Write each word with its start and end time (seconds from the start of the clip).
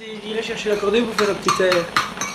Il 0.00 0.30
irait 0.30 0.42
chercher 0.42 0.70
l'accordéon 0.70 1.06
pour 1.06 1.14
faire 1.14 1.30
un 1.30 1.38
petit 1.38 1.62
air. 1.62 1.84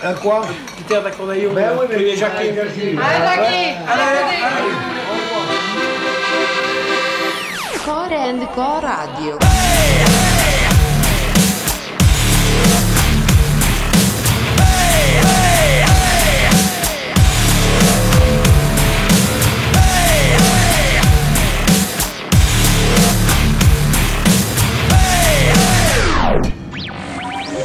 Un 0.01 0.13
quoi 0.13 0.45
Un 0.45 0.81
petit 0.81 0.93
air 0.93 1.03
d'accordéon. 1.03 1.51
Ben 1.53 1.71
oui, 1.77 1.87
mais 1.89 1.97
les 1.97 2.15
Jacqueline. 2.15 2.57
Allez, 2.57 2.71
Allez, 2.71 3.75
Allez, 3.85 4.01
allez. 4.45 4.73
Core 7.83 8.13
and 8.13 8.45
Co 8.55 8.79
Radio. 8.81 10.18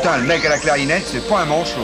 Putain, 0.05 0.19
le 0.19 0.25
mec 0.25 0.45
à 0.45 0.51
la 0.51 0.59
clarinette, 0.59 1.05
c'est 1.07 1.27
pas 1.27 1.41
un 1.41 1.47
manchot. 1.47 1.81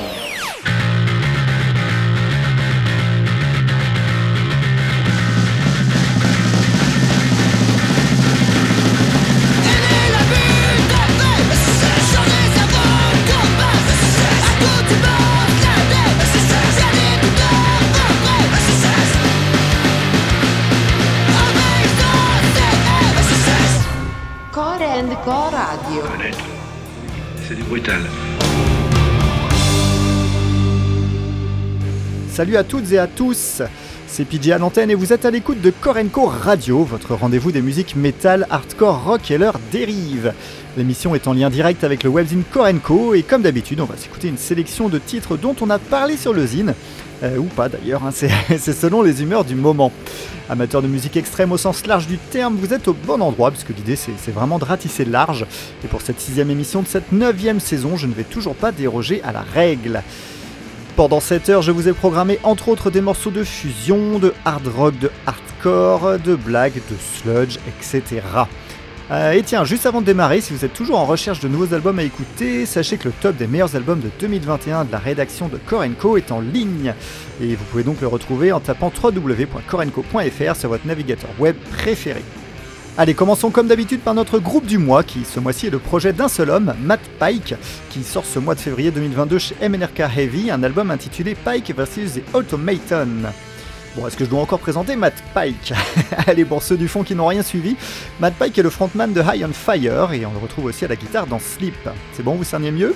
Core 24.52 24.82
and 24.82 25.16
Co 25.24 25.48
Radio. 25.51 26.59
C'est 27.50 27.56
du 27.56 27.64
brutal. 27.64 27.98
Salut 32.30 32.57
à 32.57 32.62
toutes 32.62 32.92
et 32.92 32.98
à 33.01 33.09
tous, 33.09 33.62
c'est 34.21 34.38
PJ 34.38 34.51
à 34.51 34.59
l'antenne 34.59 34.90
et 34.90 34.95
vous 34.95 35.15
êtes 35.15 35.24
à 35.24 35.30
l'écoute 35.30 35.63
de 35.63 35.71
Korenko 35.71 36.26
Radio, 36.26 36.85
votre 36.85 37.15
rendez-vous 37.15 37.52
des 37.52 37.63
musiques 37.63 37.96
métal, 37.96 38.46
hardcore, 38.51 39.02
rock 39.02 39.30
et 39.30 39.38
leur 39.38 39.59
dérive. 39.73 40.35
L'émission 40.76 41.15
est 41.15 41.26
en 41.26 41.32
lien 41.32 41.49
direct 41.49 41.85
avec 41.85 42.02
le 42.02 42.10
webzine 42.10 42.43
Korenko 42.43 43.15
et 43.15 43.23
comme 43.23 43.41
d'habitude 43.41 43.80
on 43.80 43.87
va 43.87 43.96
s'écouter 43.96 44.29
une 44.29 44.37
sélection 44.37 44.91
de 44.91 44.98
titres 44.98 45.38
dont 45.38 45.57
on 45.63 45.71
a 45.71 45.79
parlé 45.79 46.18
sur 46.18 46.35
le 46.35 46.45
zine, 46.45 46.74
euh, 47.23 47.38
ou 47.38 47.45
pas 47.45 47.71
d'ailleurs, 47.71 48.04
hein, 48.04 48.10
c'est 48.13 48.59
selon 48.59 49.01
les 49.01 49.23
humeurs 49.23 49.46
du 49.46 49.54
moment. 49.54 49.91
Amateur 50.51 50.82
de 50.82 50.88
musique 50.88 51.16
extrême 51.16 51.52
au 51.52 51.57
sens 51.57 51.87
large 51.87 52.07
du 52.07 52.18
terme, 52.18 52.57
vous 52.57 52.74
êtes 52.74 52.88
au 52.88 52.93
bon 52.93 53.23
endroit 53.23 53.51
puisque 53.51 53.71
l'idée 53.71 53.96
c'est 53.96 54.32
vraiment 54.32 54.59
de 54.59 54.66
ratisser 54.66 55.07
large. 55.07 55.46
Et 55.82 55.88
pour 55.88 56.02
cette 56.02 56.21
sixième 56.21 56.51
émission 56.51 56.82
de 56.82 56.88
cette 56.88 57.10
neuvième 57.13 57.60
saison, 57.60 57.96
je 57.96 58.07
ne 58.07 58.13
vais 58.13 58.24
toujours 58.24 58.54
pas 58.54 58.71
déroger 58.71 59.23
à 59.23 59.32
la 59.32 59.41
règle. 59.41 60.02
Pendant 60.96 61.21
cette 61.21 61.49
heure, 61.49 61.63
je 61.63 61.71
vous 61.71 61.88
ai 61.88 61.93
programmé 61.93 62.38
entre 62.43 62.69
autres 62.69 62.91
des 62.91 63.01
morceaux 63.01 63.30
de 63.30 63.45
fusion, 63.45 64.19
de 64.19 64.34
hard 64.44 64.66
rock, 64.66 64.99
de 64.99 65.10
hardcore, 65.27 66.19
de 66.19 66.34
blagues, 66.34 66.81
de 66.91 66.97
sludge, 66.97 67.59
etc. 67.69 68.22
Euh, 69.10 69.32
et 69.32 69.43
tiens, 69.43 69.65
juste 69.65 69.87
avant 69.87 70.00
de 70.00 70.06
démarrer, 70.06 70.41
si 70.41 70.53
vous 70.53 70.65
êtes 70.65 70.72
toujours 70.72 70.99
en 70.99 71.05
recherche 71.05 71.41
de 71.41 71.49
nouveaux 71.49 71.75
albums 71.75 71.99
à 71.99 72.05
écouter, 72.05 72.65
sachez 72.65 72.97
que 72.97 73.09
le 73.09 73.15
top 73.21 73.37
des 73.37 73.47
meilleurs 73.47 73.75
albums 73.75 74.00
de 74.00 74.10
2021 74.21 74.84
de 74.84 74.93
la 74.93 74.99
rédaction 74.99 75.49
de 75.49 75.56
Korenko 75.56 76.16
est 76.16 76.31
en 76.31 76.41
ligne. 76.41 76.94
Et 77.41 77.54
vous 77.56 77.65
pouvez 77.65 77.82
donc 77.82 78.00
le 78.00 78.06
retrouver 78.06 78.53
en 78.53 78.60
tapant 78.60 78.93
www.korenko.fr 79.03 80.56
sur 80.56 80.69
votre 80.69 80.87
navigateur 80.87 81.31
web 81.38 81.56
préféré. 81.72 82.22
Allez, 82.99 83.15
commençons 83.15 83.50
comme 83.50 83.69
d'habitude 83.69 84.00
par 84.00 84.15
notre 84.15 84.38
groupe 84.38 84.66
du 84.66 84.77
mois, 84.77 85.03
qui 85.03 85.25
ce 85.25 85.41
mois-ci 85.41 85.69
est 85.69 85.71
le 85.71 85.78
projet 85.78 86.12
d'un 86.12 86.28
seul 86.28 86.50
homme, 86.50 86.75
Matt 86.83 87.00
Pike, 87.19 87.55
qui 87.88 88.03
sort 88.03 88.25
ce 88.27 88.38
mois 88.38 88.55
de 88.55 88.60
février 88.60 88.91
2022 88.91 89.38
chez 89.38 89.56
MNRK 89.66 90.00
Heavy, 90.16 90.50
un 90.50 90.62
album 90.62 90.91
intitulé 90.91 91.34
Pike 91.34 91.75
vs. 91.75 92.21
The 92.21 92.34
Automaton. 92.34 93.31
Bon, 93.97 94.06
est-ce 94.06 94.16
que 94.16 94.25
je 94.25 94.31
dois 94.31 94.41
encore 94.41 94.60
présenter 94.60 94.94
Matt 94.94 95.21
Pike 95.34 95.72
Allez, 96.28 96.44
pour 96.44 96.62
ceux 96.62 96.76
du 96.76 96.87
fond 96.87 97.03
qui 97.03 97.16
n'ont 97.16 97.26
rien 97.26 97.42
suivi, 97.42 97.75
Matt 98.20 98.34
Pike 98.34 98.56
est 98.56 98.62
le 98.62 98.70
frontman 98.70 99.12
de 99.12 99.20
High 99.20 99.44
on 99.44 99.53
Fire 99.53 100.12
et 100.12 100.25
on 100.25 100.32
le 100.32 100.38
retrouve 100.38 100.66
aussi 100.66 100.84
à 100.84 100.88
la 100.88 100.94
guitare 100.94 101.26
dans 101.26 101.41
Sleep. 101.41 101.75
C'est 102.12 102.22
bon, 102.22 102.37
vous 102.37 102.44
cerniez 102.44 102.70
mieux 102.70 102.94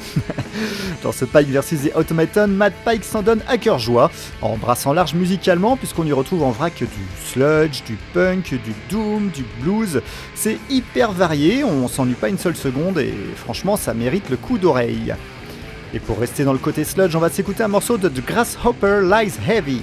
Dans 1.02 1.10
ce 1.10 1.24
Pike 1.24 1.48
vs 1.48 1.88
The 1.88 1.96
Automaton, 1.96 2.46
Matt 2.46 2.74
Pike 2.84 3.02
s'en 3.02 3.22
donne 3.22 3.42
à 3.48 3.58
cœur 3.58 3.80
joie, 3.80 4.12
en 4.40 4.56
brassant 4.56 4.92
large 4.92 5.14
musicalement, 5.14 5.76
puisqu'on 5.76 6.06
y 6.06 6.12
retrouve 6.12 6.44
en 6.44 6.52
vrac 6.52 6.78
du 6.78 6.86
sludge, 7.26 7.82
du 7.84 7.98
punk, 8.12 8.50
du 8.50 8.72
doom, 8.88 9.30
du 9.30 9.44
blues. 9.60 10.00
C'est 10.36 10.58
hyper 10.70 11.10
varié, 11.10 11.64
on 11.64 11.88
s'ennuie 11.88 12.14
pas 12.14 12.28
une 12.28 12.38
seule 12.38 12.56
seconde 12.56 13.00
et 13.00 13.14
franchement, 13.34 13.76
ça 13.76 13.94
mérite 13.94 14.30
le 14.30 14.36
coup 14.36 14.58
d'oreille. 14.58 15.12
Et 15.92 15.98
pour 15.98 16.20
rester 16.20 16.44
dans 16.44 16.52
le 16.52 16.58
côté 16.58 16.84
sludge, 16.84 17.16
on 17.16 17.20
va 17.20 17.30
s'écouter 17.30 17.64
un 17.64 17.68
morceau 17.68 17.98
de 17.98 18.08
The 18.08 18.24
Grasshopper 18.24 19.00
Lies 19.02 19.32
Heavy. 19.48 19.82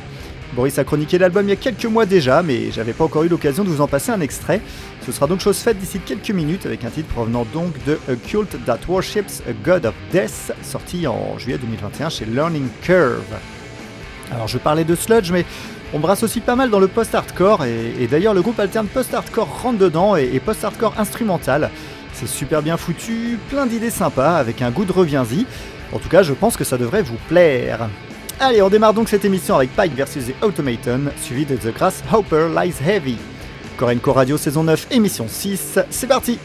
Boris 0.53 0.77
a 0.77 0.83
chroniqué 0.83 1.17
l'album 1.17 1.45
il 1.45 1.49
y 1.49 1.53
a 1.53 1.55
quelques 1.55 1.85
mois 1.85 2.05
déjà, 2.05 2.43
mais 2.43 2.71
j'avais 2.71 2.91
pas 2.91 3.05
encore 3.05 3.23
eu 3.23 3.29
l'occasion 3.29 3.63
de 3.63 3.69
vous 3.69 3.79
en 3.79 3.87
passer 3.87 4.11
un 4.11 4.19
extrait. 4.19 4.59
Ce 5.05 5.11
sera 5.11 5.25
donc 5.25 5.39
chose 5.39 5.57
faite 5.57 5.77
d'ici 5.77 5.99
quelques 5.99 6.31
minutes 6.31 6.65
avec 6.65 6.83
un 6.83 6.89
titre 6.89 7.07
provenant 7.07 7.45
donc 7.53 7.73
de 7.85 7.97
A 8.09 8.15
Cult 8.15 8.57
That 8.65 8.79
Worships 8.87 9.41
a 9.47 9.53
God 9.63 9.85
of 9.85 9.93
Death, 10.11 10.51
sorti 10.61 11.07
en 11.07 11.37
juillet 11.37 11.57
2021 11.57 12.09
chez 12.09 12.25
Learning 12.25 12.67
Curve. 12.81 13.23
Alors 14.29 14.47
je 14.47 14.57
parlais 14.57 14.83
de 14.83 14.95
sludge, 14.95 15.31
mais 15.31 15.45
on 15.93 15.99
brasse 15.99 16.23
aussi 16.23 16.41
pas 16.41 16.55
mal 16.55 16.69
dans 16.69 16.79
le 16.79 16.87
post-hardcore, 16.87 17.65
et, 17.65 18.07
d'ailleurs 18.07 18.33
le 18.33 18.41
groupe 18.41 18.59
alterne 18.59 18.87
post-hardcore 18.87 19.61
rentre 19.61 19.77
dedans 19.77 20.17
et, 20.17 20.31
et 20.33 20.39
post-hardcore 20.41 20.95
instrumental. 20.97 21.69
C'est 22.13 22.27
super 22.27 22.61
bien 22.61 22.75
foutu, 22.75 23.39
plein 23.49 23.65
d'idées 23.65 23.89
sympas, 23.89 24.35
avec 24.35 24.61
un 24.61 24.69
goût 24.71 24.83
de 24.83 24.91
reviens-y. 24.91 25.45
En 25.93 25.99
tout 25.99 26.09
cas, 26.09 26.23
je 26.23 26.33
pense 26.33 26.57
que 26.57 26.63
ça 26.63 26.77
devrait 26.77 27.01
vous 27.01 27.17
plaire. 27.27 27.89
Allez, 28.43 28.63
on 28.63 28.69
démarre 28.69 28.95
donc 28.95 29.07
cette 29.07 29.23
émission 29.23 29.55
avec 29.55 29.69
Pike 29.75 29.93
vs 29.93 30.31
The 30.31 30.43
Automaton, 30.43 31.11
suivi 31.21 31.45
de 31.45 31.55
The 31.57 31.71
Grasshopper 31.75 32.47
Lies 32.49 32.73
Heavy. 32.83 33.15
Korenko 33.77 34.13
Radio 34.13 34.35
saison 34.35 34.63
9, 34.63 34.87
émission 34.89 35.27
6, 35.27 35.77
c'est 35.91 36.07
parti 36.07 36.39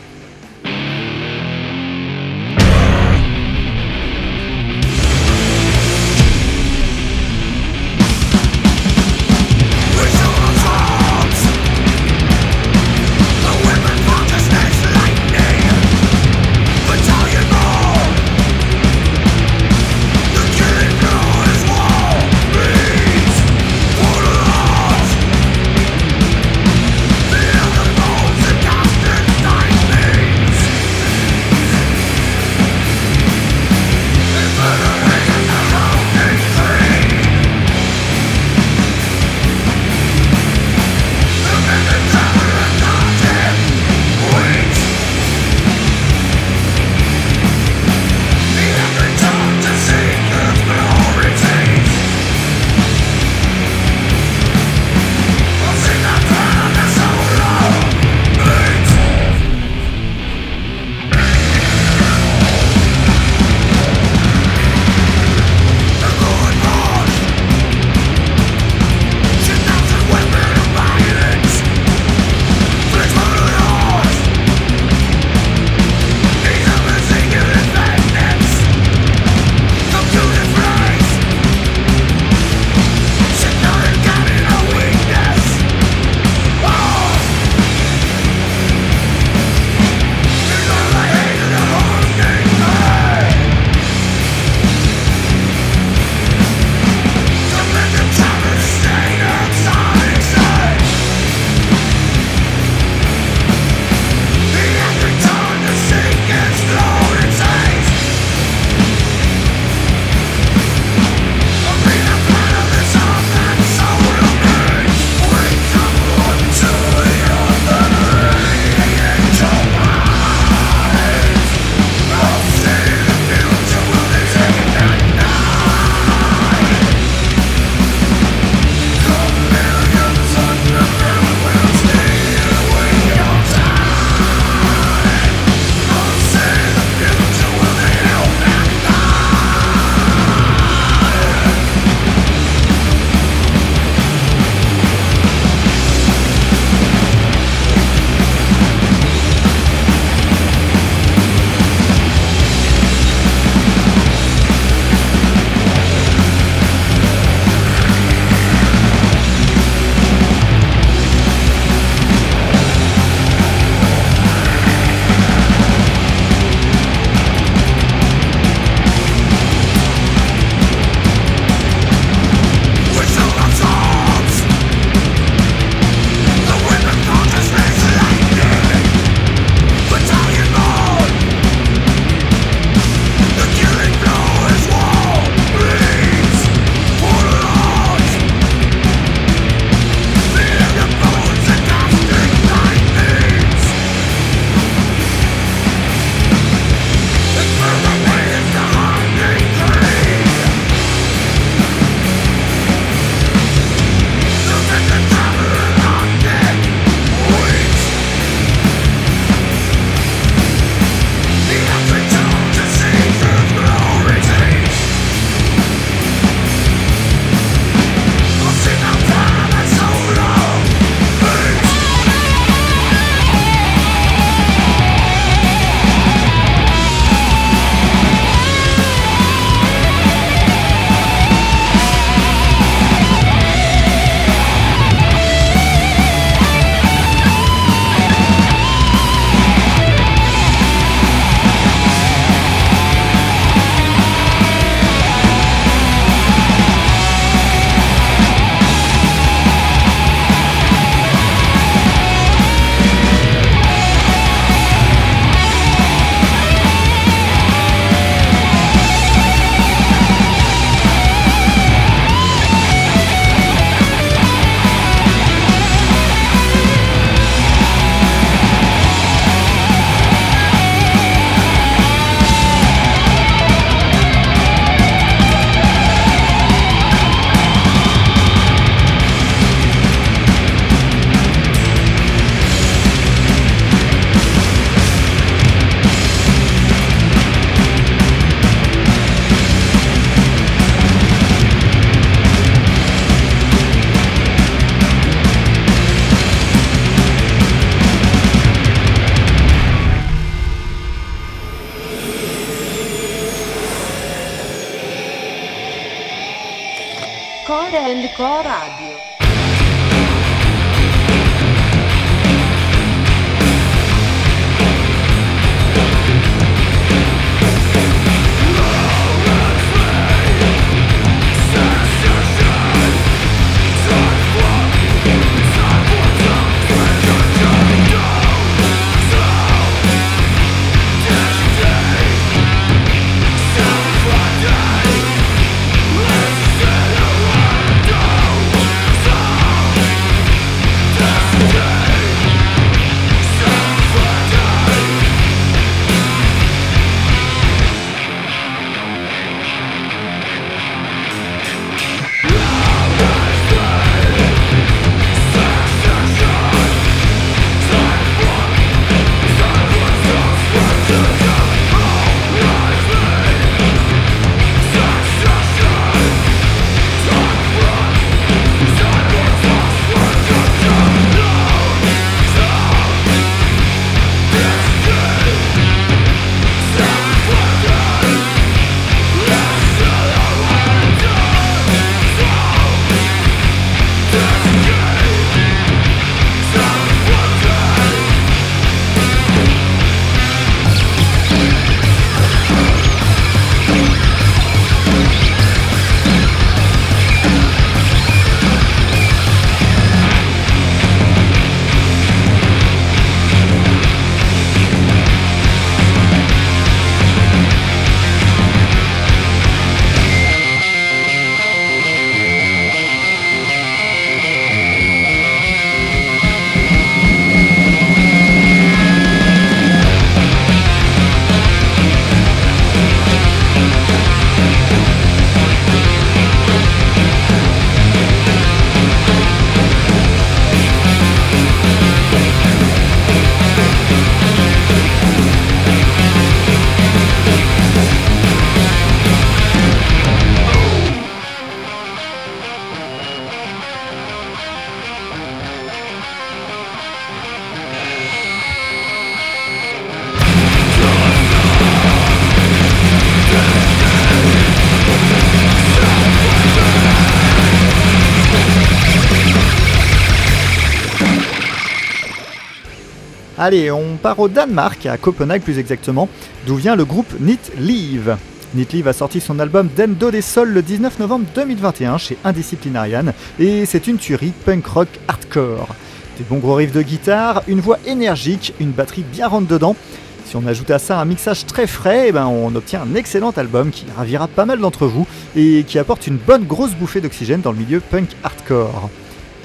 Allez, 463.47 463.71
on 463.71 463.97
part 463.97 464.19
au 464.19 464.27
Danemark, 464.27 464.87
à 464.87 464.97
Copenhague 464.97 465.43
plus 465.43 465.61
exactement, 465.61 466.09
d'où 466.49 466.57
vient 466.57 466.75
le 466.75 466.85
groupe 466.85 467.15
Nit 467.21 467.39
Leave. 467.57 468.17
Nit 468.57 468.67
Leave 468.73 468.89
a 468.89 468.93
sorti 468.93 469.21
son 469.21 469.39
album 469.39 469.69
Dendo 469.77 470.11
des 470.11 470.21
Sols 470.21 470.49
le 470.49 470.63
19 470.63 470.99
novembre 470.99 471.27
2021 471.33 471.97
chez 471.97 472.19
Indisciplinarian, 472.25 473.13
et 473.39 473.65
c'est 473.65 473.87
une 473.87 473.99
tuerie 473.99 474.33
punk 474.45 474.67
rock 474.67 474.89
hardcore. 475.07 475.77
Des 476.19 476.25
bons 476.25 476.39
gros 476.39 476.55
riffs 476.55 476.73
de 476.73 476.83
guitare, 476.83 477.45
une 477.47 477.61
voix 477.61 477.79
énergique, 477.87 478.53
une 478.59 478.73
batterie 478.73 479.05
bien 479.05 479.29
rentre 479.29 479.47
dedans. 479.47 479.77
Si 480.25 480.35
on 480.35 480.45
ajoute 480.45 480.73
à 480.73 480.81
ça 480.81 480.99
un 480.99 481.05
mixage 481.05 481.47
très 481.47 481.69
frais, 481.69 482.07
eh 482.09 482.13
ben 482.13 482.27
on 482.27 482.53
obtient 482.57 482.83
un 482.83 482.97
excellent 482.97 483.31
album 483.31 483.71
qui 483.71 483.85
ravira 483.97 484.27
pas 484.27 484.45
mal 484.45 484.59
d'entre 484.59 484.89
vous 484.89 485.07
et 485.37 485.63
qui 485.63 485.79
apporte 485.79 486.09
une 486.09 486.17
bonne 486.17 486.47
grosse 486.47 486.75
bouffée 486.75 487.01
d'oxygène 487.01 487.43
dans 487.43 487.53
le 487.53 487.59
milieu 487.59 487.79
punk 487.79 488.09
hardcore. 488.25 488.91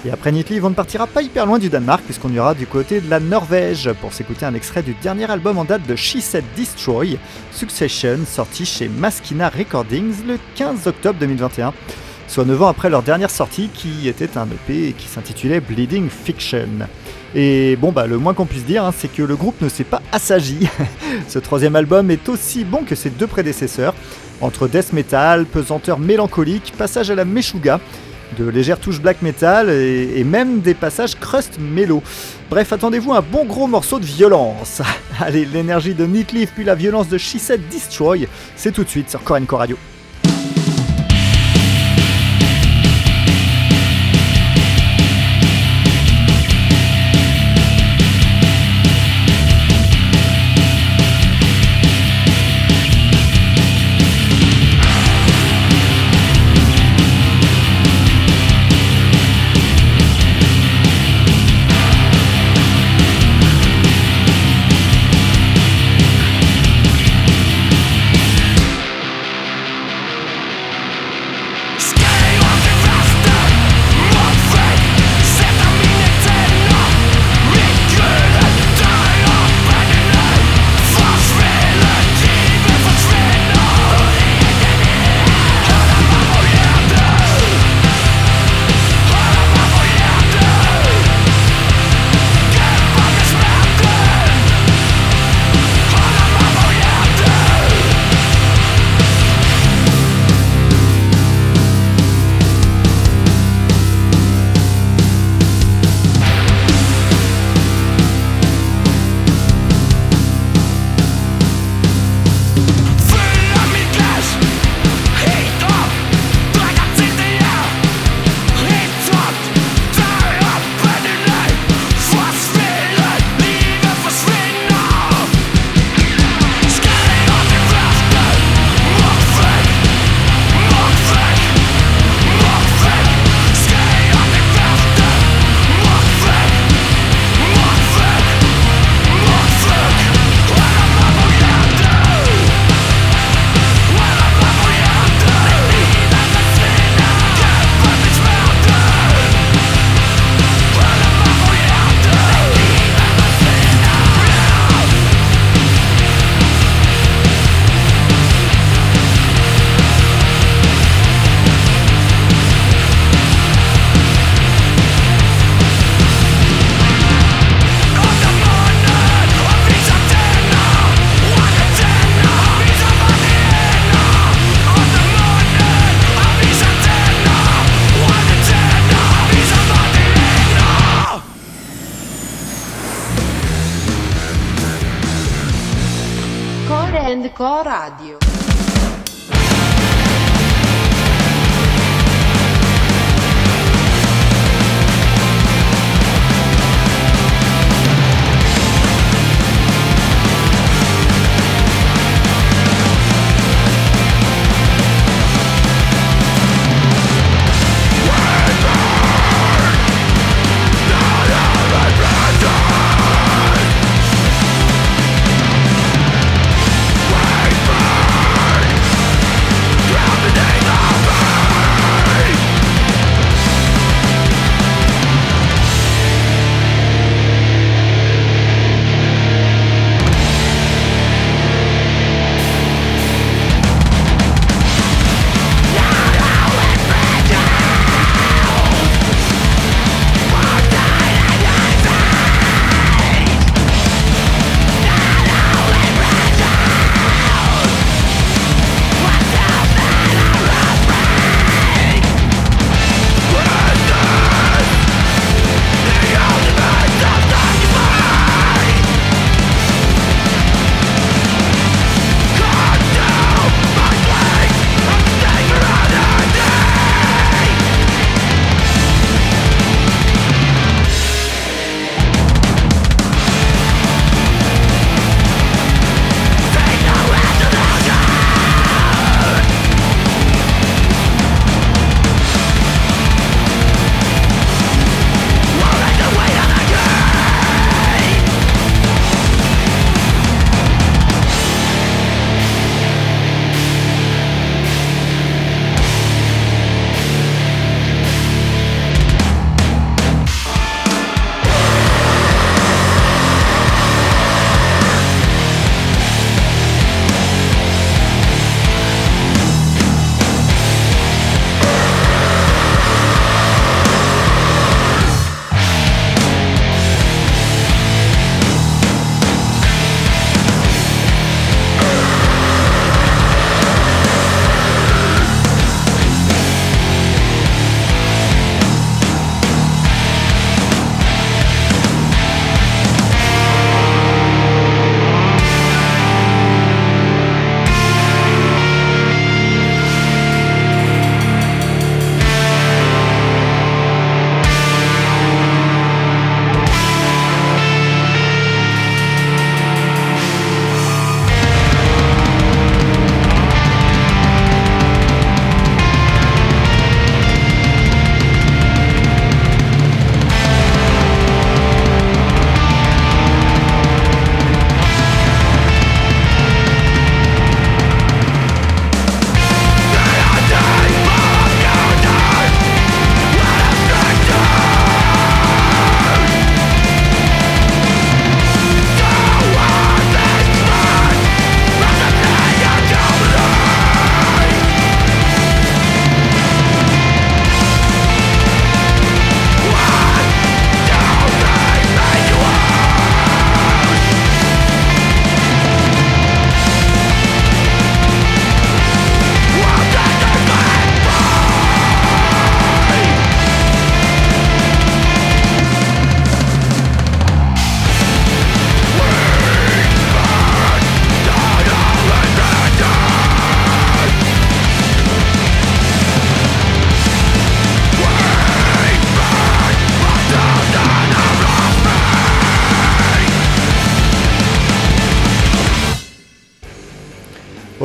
Et 0.03 0.09
après 0.09 0.31
Nitlive, 0.31 0.65
on 0.65 0.71
ne 0.71 0.75
partira 0.75 1.05
pas 1.05 1.21
hyper 1.21 1.45
loin 1.45 1.59
du 1.59 1.69
Danemark 1.69 2.01
puisqu'on 2.03 2.33
ira 2.33 2.55
du 2.55 2.65
côté 2.65 3.01
de 3.01 3.09
la 3.09 3.19
Norvège 3.19 3.91
pour 4.01 4.13
s'écouter 4.13 4.45
un 4.45 4.55
extrait 4.55 4.81
du 4.81 4.95
dernier 4.95 5.29
album 5.29 5.59
en 5.59 5.63
date 5.63 5.85
de 5.87 5.95
She 5.95 6.21
Said 6.21 6.43
Destroy, 6.55 7.19
Succession, 7.51 8.17
sorti 8.25 8.65
chez 8.65 8.87
Maskina 8.87 9.49
Recordings 9.49 10.25
le 10.25 10.39
15 10.55 10.87
octobre 10.87 11.19
2021, 11.19 11.71
soit 12.27 12.45
9 12.45 12.63
ans 12.63 12.67
après 12.67 12.89
leur 12.89 13.03
dernière 13.03 13.29
sortie 13.29 13.69
qui 13.71 14.07
était 14.07 14.39
un 14.39 14.47
EP 14.47 14.93
qui 14.97 15.07
s'intitulait 15.07 15.59
Bleeding 15.59 16.09
Fiction. 16.09 16.87
Et 17.35 17.75
bon 17.75 17.91
bah 17.91 18.07
le 18.07 18.17
moins 18.17 18.33
qu'on 18.33 18.47
puisse 18.47 18.65
dire, 18.65 18.83
hein, 18.83 18.93
c'est 18.97 19.07
que 19.07 19.21
le 19.21 19.35
groupe 19.35 19.61
ne 19.61 19.69
s'est 19.69 19.83
pas 19.83 20.01
assagi. 20.11 20.67
Ce 21.27 21.37
troisième 21.37 21.75
album 21.75 22.09
est 22.09 22.27
aussi 22.27 22.63
bon 22.63 22.83
que 22.85 22.95
ses 22.95 23.11
deux 23.11 23.27
prédécesseurs, 23.27 23.93
entre 24.41 24.67
death 24.67 24.93
metal, 24.93 25.45
pesanteur 25.45 25.99
mélancolique, 25.99 26.73
passage 26.75 27.11
à 27.11 27.15
la 27.15 27.23
meshuga, 27.23 27.79
de 28.37 28.47
légères 28.47 28.79
touches 28.79 29.01
black 29.01 29.21
metal 29.21 29.69
et, 29.69 30.23
même 30.23 30.61
des 30.61 30.73
passages 30.73 31.15
crust 31.15 31.57
mellow. 31.59 32.01
Bref, 32.49 32.73
attendez-vous 32.73 33.13
un 33.13 33.21
bon 33.21 33.45
gros 33.45 33.67
morceau 33.67 33.99
de 33.99 34.05
violence. 34.05 34.81
Allez, 35.19 35.45
l'énergie 35.45 35.93
de 35.93 36.05
Nitleaf 36.05 36.51
puis 36.53 36.63
la 36.63 36.75
violence 36.75 37.07
de 37.07 37.17
She 37.17 37.37
Said 37.37 37.61
Destroy, 37.69 38.27
c'est 38.55 38.71
tout 38.71 38.83
de 38.83 38.89
suite 38.89 39.09
sur 39.09 39.23
Corenco 39.23 39.57
Radio. 39.57 39.77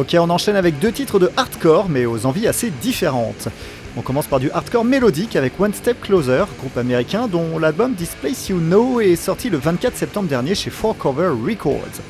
Ok, 0.06 0.16
on 0.20 0.30
enchaîne 0.30 0.54
avec 0.54 0.78
deux 0.78 0.92
titres 0.92 1.18
de 1.18 1.32
hardcore, 1.36 1.88
mais 1.88 2.06
aux 2.06 2.26
envies 2.26 2.46
assez 2.46 2.70
différentes. 2.70 3.48
On 3.96 4.02
commence 4.02 4.28
par 4.28 4.38
du 4.38 4.52
hardcore 4.52 4.84
mélodique 4.84 5.34
avec 5.34 5.58
One 5.58 5.74
Step 5.74 6.00
Closer, 6.00 6.44
groupe 6.60 6.78
américain 6.78 7.26
dont 7.26 7.58
l'album 7.58 7.92
Displace 7.92 8.48
You 8.48 8.60
Know 8.60 9.00
est 9.00 9.16
sorti 9.16 9.50
le 9.50 9.58
24 9.58 9.96
septembre 9.96 10.28
dernier 10.28 10.54
chez 10.54 10.70
Four 10.70 10.96
Cover 10.96 11.32
Records. 11.44 12.02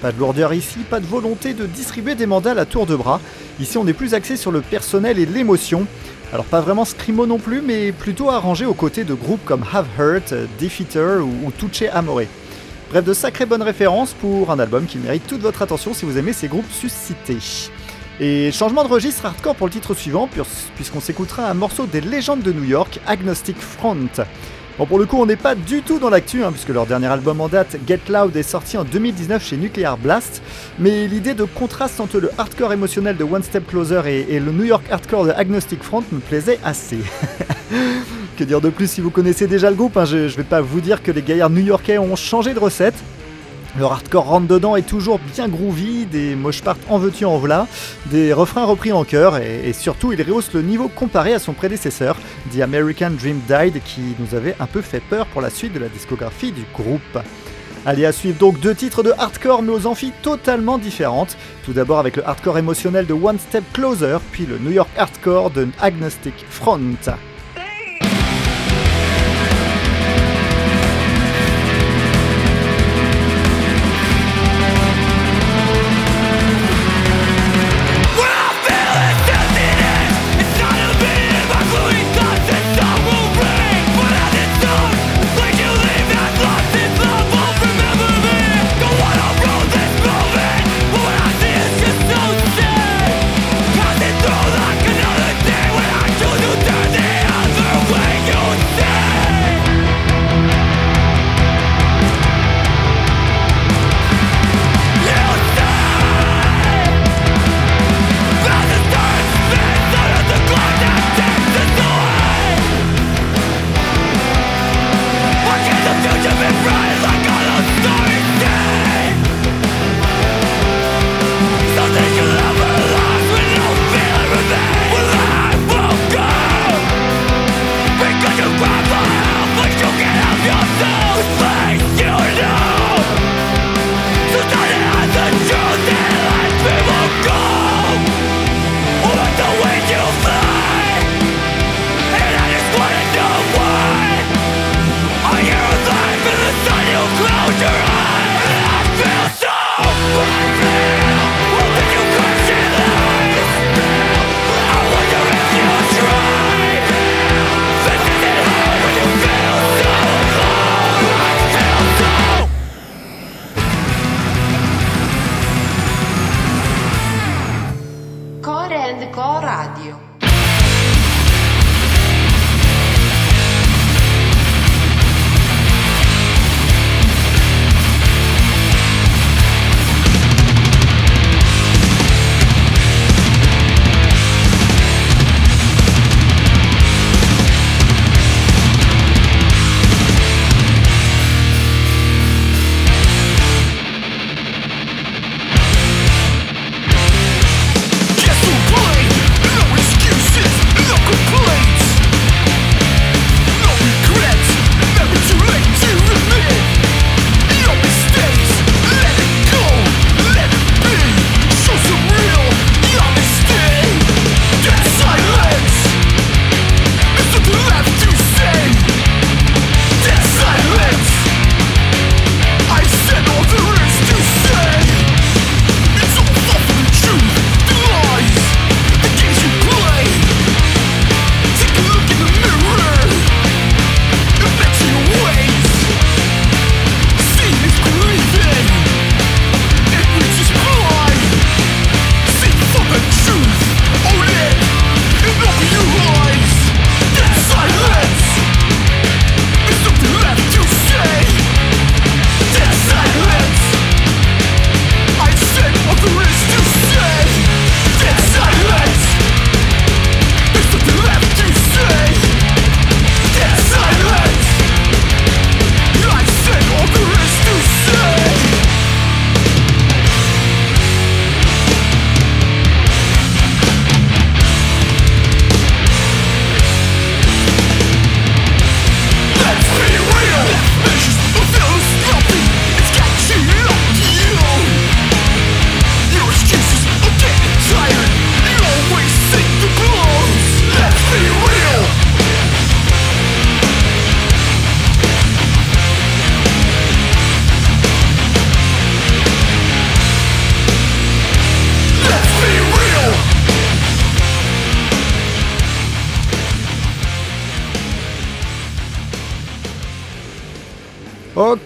Pas 0.00 0.10
de 0.10 0.18
lourdeur 0.18 0.54
ici, 0.54 0.78
pas 0.88 1.00
de 1.00 1.04
volonté 1.04 1.52
de 1.52 1.66
distribuer 1.66 2.14
des 2.14 2.24
mandales 2.24 2.58
à 2.58 2.64
tour 2.64 2.86
de 2.86 2.96
bras. 2.96 3.20
Ici, 3.60 3.76
on 3.76 3.86
est 3.86 3.92
plus 3.92 4.14
axé 4.14 4.38
sur 4.38 4.50
le 4.50 4.62
personnel 4.62 5.18
et 5.18 5.26
l'émotion. 5.26 5.86
Alors 6.32 6.46
pas 6.46 6.62
vraiment 6.62 6.86
scrimo 6.86 7.26
non 7.26 7.38
plus, 7.38 7.60
mais 7.60 7.92
plutôt 7.92 8.30
arrangé 8.30 8.64
aux 8.64 8.72
côtés 8.72 9.04
de 9.04 9.12
groupes 9.12 9.44
comme 9.44 9.66
Have 9.70 9.86
Hurt, 9.98 10.32
Defeater 10.58 11.22
ou, 11.22 11.28
ou 11.46 11.50
Tuche 11.50 11.90
Amore. 11.92 12.22
Bref, 12.94 13.06
de 13.06 13.12
sacrées 13.12 13.44
bonnes 13.44 13.60
références 13.60 14.12
pour 14.12 14.52
un 14.52 14.60
album 14.60 14.86
qui 14.86 14.98
mérite 14.98 15.26
toute 15.26 15.40
votre 15.40 15.62
attention 15.62 15.94
si 15.94 16.04
vous 16.04 16.16
aimez 16.16 16.32
ces 16.32 16.46
groupes 16.46 16.70
suscités. 16.70 17.38
Et 18.20 18.52
changement 18.52 18.84
de 18.84 18.88
registre 18.88 19.26
hardcore 19.26 19.56
pour 19.56 19.66
le 19.66 19.72
titre 19.72 19.94
suivant, 19.94 20.28
puisqu'on 20.76 21.00
s'écoutera 21.00 21.50
un 21.50 21.54
morceau 21.54 21.86
des 21.86 22.00
légendes 22.00 22.42
de 22.42 22.52
New 22.52 22.62
York, 22.62 23.00
Agnostic 23.04 23.56
Front. 23.58 24.06
Bon, 24.76 24.86
pour 24.86 24.98
le 24.98 25.06
coup, 25.06 25.18
on 25.18 25.26
n'est 25.26 25.36
pas 25.36 25.54
du 25.54 25.82
tout 25.82 26.00
dans 26.00 26.10
l'actu, 26.10 26.42
hein, 26.42 26.50
puisque 26.50 26.70
leur 26.70 26.86
dernier 26.86 27.06
album 27.06 27.40
en 27.40 27.46
date, 27.46 27.76
Get 27.86 28.00
Loud, 28.08 28.34
est 28.34 28.42
sorti 28.42 28.76
en 28.76 28.82
2019 28.82 29.44
chez 29.44 29.56
Nuclear 29.56 29.96
Blast. 29.96 30.42
Mais 30.80 31.06
l'idée 31.06 31.34
de 31.34 31.44
contraste 31.44 32.00
entre 32.00 32.18
le 32.18 32.30
hardcore 32.38 32.72
émotionnel 32.72 33.16
de 33.16 33.22
One 33.22 33.44
Step 33.44 33.68
Closer 33.68 34.02
et, 34.06 34.40
le 34.40 34.50
New 34.50 34.64
York 34.64 34.84
hardcore 34.90 35.26
de 35.26 35.30
Agnostic 35.30 35.80
Front 35.84 36.02
me 36.10 36.18
plaisait 36.18 36.58
assez. 36.64 36.98
que 38.36 38.42
dire 38.42 38.60
de 38.60 38.68
plus 38.68 38.90
si 38.90 39.00
vous 39.00 39.10
connaissez 39.10 39.46
déjà 39.46 39.70
le 39.70 39.76
groupe 39.76 39.96
hein, 39.96 40.06
Je 40.06 40.16
ne 40.16 40.28
vais 40.28 40.42
pas 40.42 40.60
vous 40.60 40.80
dire 40.80 41.04
que 41.04 41.12
les 41.12 41.22
gaillards 41.22 41.50
new-yorkais 41.50 41.98
ont 41.98 42.16
changé 42.16 42.52
de 42.52 42.58
recette. 42.58 42.96
Le 43.76 43.84
hardcore 43.84 44.26
rentre 44.26 44.46
dedans 44.46 44.76
est 44.76 44.86
toujours 44.86 45.18
bien 45.18 45.48
groovy, 45.48 46.06
des 46.06 46.36
moche 46.36 46.62
parts 46.62 46.76
en 46.88 46.98
veux-tu 46.98 47.24
en 47.24 47.38
voilà, 47.38 47.66
des 48.06 48.32
refrains 48.32 48.64
repris 48.64 48.92
en 48.92 49.02
chœur 49.02 49.36
et, 49.36 49.68
et 49.68 49.72
surtout 49.72 50.12
il 50.12 50.22
rehausse 50.22 50.52
le 50.52 50.62
niveau 50.62 50.86
comparé 50.86 51.34
à 51.34 51.40
son 51.40 51.54
prédécesseur, 51.54 52.16
The 52.54 52.60
American 52.60 53.10
Dream 53.10 53.40
Died, 53.48 53.82
qui 53.84 54.14
nous 54.20 54.36
avait 54.36 54.54
un 54.60 54.66
peu 54.66 54.80
fait 54.80 55.00
peur 55.00 55.26
pour 55.26 55.40
la 55.40 55.50
suite 55.50 55.72
de 55.72 55.80
la 55.80 55.88
discographie 55.88 56.52
du 56.52 56.64
groupe. 56.72 57.18
Allez 57.84 58.06
à 58.06 58.12
suivre 58.12 58.38
donc 58.38 58.60
deux 58.60 58.76
titres 58.76 59.02
de 59.02 59.12
hardcore 59.18 59.62
mais 59.62 59.72
aux 59.72 59.86
amphis 59.86 60.12
totalement 60.22 60.78
différentes. 60.78 61.36
Tout 61.64 61.72
d'abord 61.72 61.98
avec 61.98 62.16
le 62.16 62.26
hardcore 62.26 62.58
émotionnel 62.58 63.06
de 63.06 63.12
One 63.12 63.40
Step 63.40 63.64
Closer, 63.72 64.18
puis 64.30 64.46
le 64.46 64.58
New 64.58 64.70
York 64.70 64.88
hardcore 64.96 65.50
de 65.50 65.66
Agnostic 65.80 66.34
Front. 66.48 66.80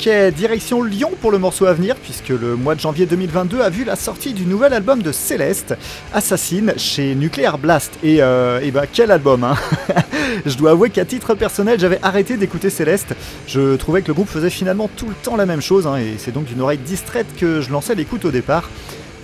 Direction 0.09 0.83
Lyon 0.83 1.11
pour 1.21 1.31
le 1.31 1.39
morceau 1.39 1.67
à 1.67 1.75
venir, 1.75 1.95
puisque 1.97 2.31
le 2.31 2.57
mois 2.57 2.75
de 2.75 2.81
janvier 2.81 3.05
2022 3.05 3.61
a 3.61 3.69
vu 3.69 3.85
la 3.85 3.95
sortie 3.95 4.33
du 4.33 4.47
nouvel 4.47 4.73
album 4.73 5.03
de 5.03 5.13
Céleste, 5.13 5.75
Assassin, 6.15 6.73
chez 6.79 7.15
Nuclear 7.15 7.59
Blast. 7.59 7.93
Et, 8.03 8.23
euh, 8.23 8.61
et 8.61 8.71
bah, 8.71 8.85
quel 8.91 9.11
album, 9.11 9.45
hein 9.45 9.57
Je 10.47 10.57
dois 10.57 10.71
avouer 10.71 10.89
qu'à 10.89 11.05
titre 11.05 11.35
personnel, 11.35 11.79
j'avais 11.79 11.99
arrêté 12.03 12.39
d'écouter 12.39 12.71
Céleste. 12.71 13.15
Je 13.47 13.77
trouvais 13.77 14.01
que 14.01 14.09
le 14.09 14.15
groupe 14.15 14.29
faisait 14.29 14.51
finalement 14.51 14.89
tout 14.97 15.09
le 15.09 15.15
temps 15.15 15.37
la 15.37 15.47
même 15.47 15.61
chose, 15.61 15.87
hein, 15.87 15.97
et 15.97 16.15
c'est 16.17 16.33
donc 16.33 16.47
d'une 16.47 16.63
oreille 16.63 16.79
distraite 16.79 17.27
que 17.37 17.61
je 17.61 17.71
lançais 17.71 17.95
l'écoute 17.95 18.25
au 18.25 18.31
départ. 18.31 18.71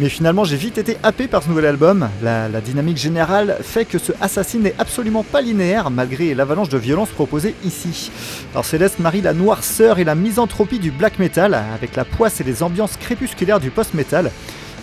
Mais 0.00 0.09
finalement, 0.09 0.42
j'ai 0.42 0.57
vite 0.57 0.76
été 0.76 0.98
happé 1.04 1.28
par 1.28 1.44
ce 1.44 1.48
nouvel 1.48 1.66
album. 1.66 2.09
La, 2.20 2.48
dynamique 2.61 2.96
générale 2.96 3.59
fait 3.62 3.85
que 3.85 3.98
ce 3.98 4.11
Assassin 4.20 4.59
n'est 4.59 4.74
absolument 4.78 5.22
pas 5.22 5.40
linéaire, 5.40 5.88
malgré 5.90 6.35
l'avalanche 6.35 6.68
de 6.68 6.78
violence 6.78 7.11
proposée 7.11 7.54
ici. 7.64 8.11
Alors 8.52 8.64
Céleste 8.64 8.98
marie 8.98 9.20
la 9.20 9.35
noirceur 9.35 10.00
et 10.00 10.04
la 10.04 10.16
misanthropie 10.16 10.80
du 10.80 10.90
black 10.90 11.20
metal, 11.20 11.54
avec 11.54 11.94
la 11.94 12.04
poisse 12.04 12.40
et 12.40 12.44
les 12.44 12.64
ambiances 12.64 12.96
crépusculaires 12.96 13.61
du 13.61 13.70
post-metal. 13.70 14.33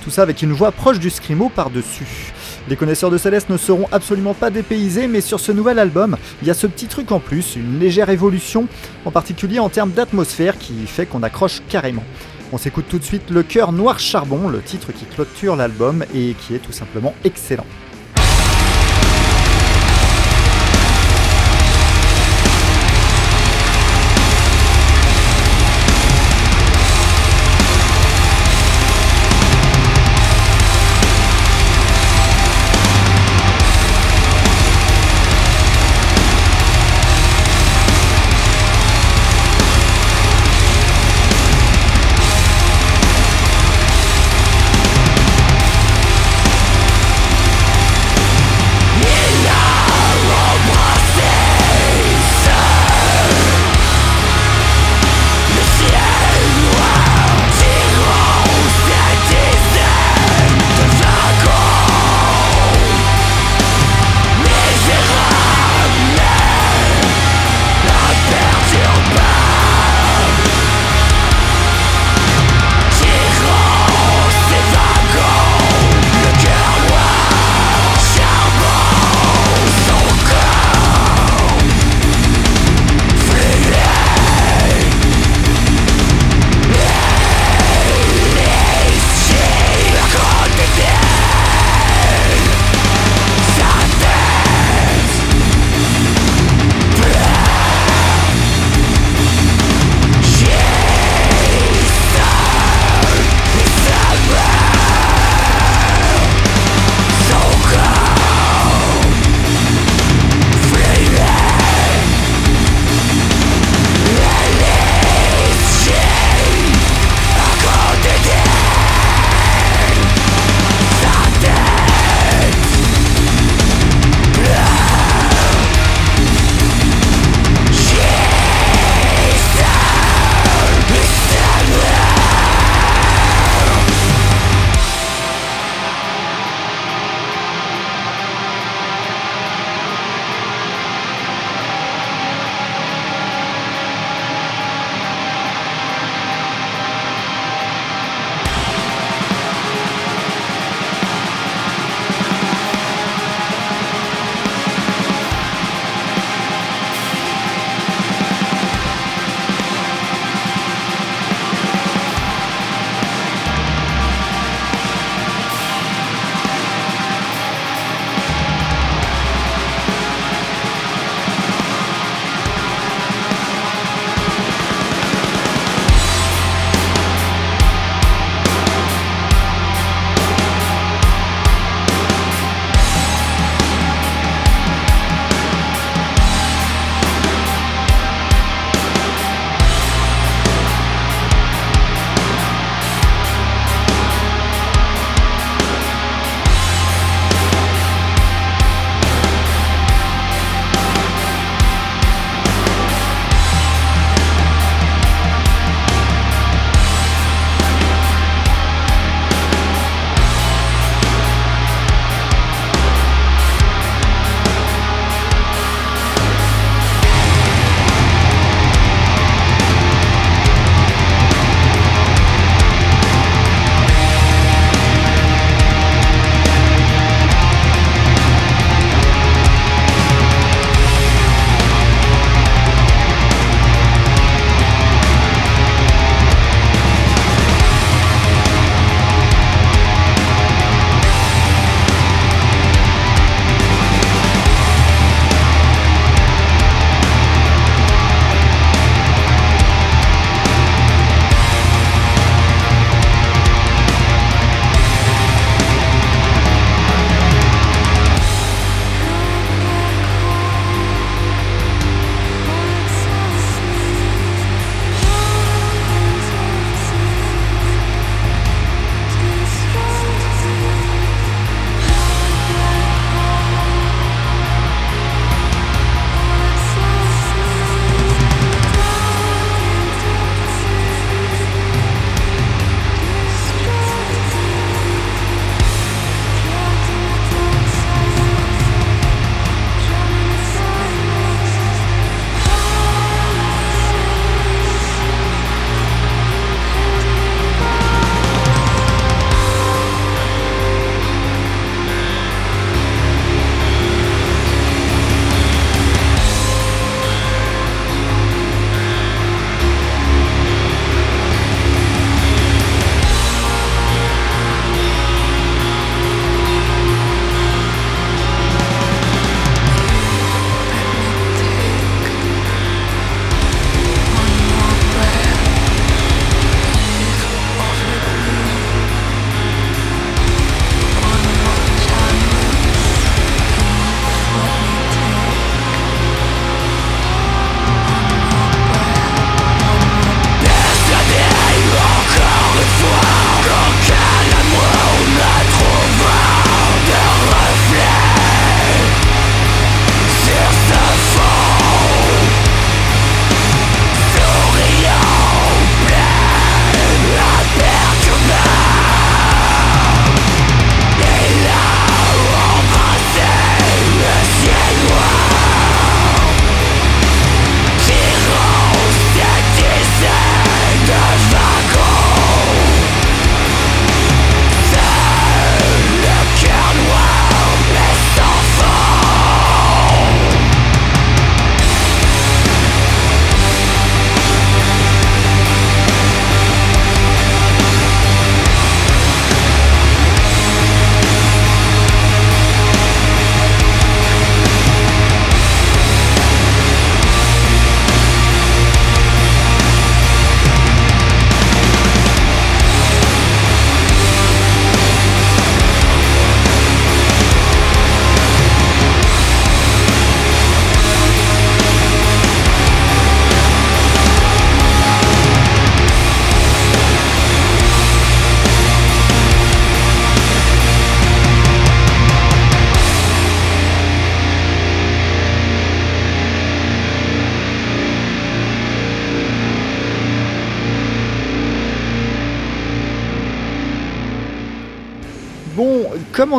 Tout 0.01 0.09
ça 0.09 0.21
avec 0.21 0.41
une 0.41 0.53
voix 0.53 0.71
proche 0.71 0.97
du 0.97 1.09
scrimo 1.09 1.49
par-dessus. 1.49 2.31
Les 2.69 2.77
connaisseurs 2.77 3.11
de 3.11 3.17
Céleste 3.17 3.49
ne 3.49 3.57
seront 3.57 3.87
absolument 3.91 4.33
pas 4.33 4.49
dépaysés, 4.49 5.07
mais 5.07 5.21
sur 5.21 5.41
ce 5.41 5.51
nouvel 5.51 5.77
album, 5.77 6.15
il 6.41 6.47
y 6.47 6.51
a 6.51 6.55
ce 6.55 6.67
petit 6.67 6.87
truc 6.87 7.11
en 7.11 7.19
plus, 7.19 7.57
une 7.57 7.79
légère 7.79 8.09
évolution, 8.09 8.67
en 9.03 9.11
particulier 9.11 9.59
en 9.59 9.69
termes 9.69 9.91
d'atmosphère, 9.91 10.57
qui 10.57 10.73
fait 10.87 11.05
qu'on 11.05 11.21
accroche 11.21 11.61
carrément. 11.67 12.03
On 12.53 12.57
s'écoute 12.57 12.85
tout 12.89 12.99
de 12.99 13.03
suite 13.03 13.29
Le 13.29 13.43
cœur 13.43 13.71
noir 13.71 13.97
charbon, 13.97 14.49
le 14.49 14.61
titre 14.61 14.91
qui 14.91 15.05
clôture 15.05 15.55
l'album 15.55 16.03
et 16.13 16.33
qui 16.33 16.53
est 16.53 16.59
tout 16.59 16.73
simplement 16.73 17.13
excellent. 17.23 17.65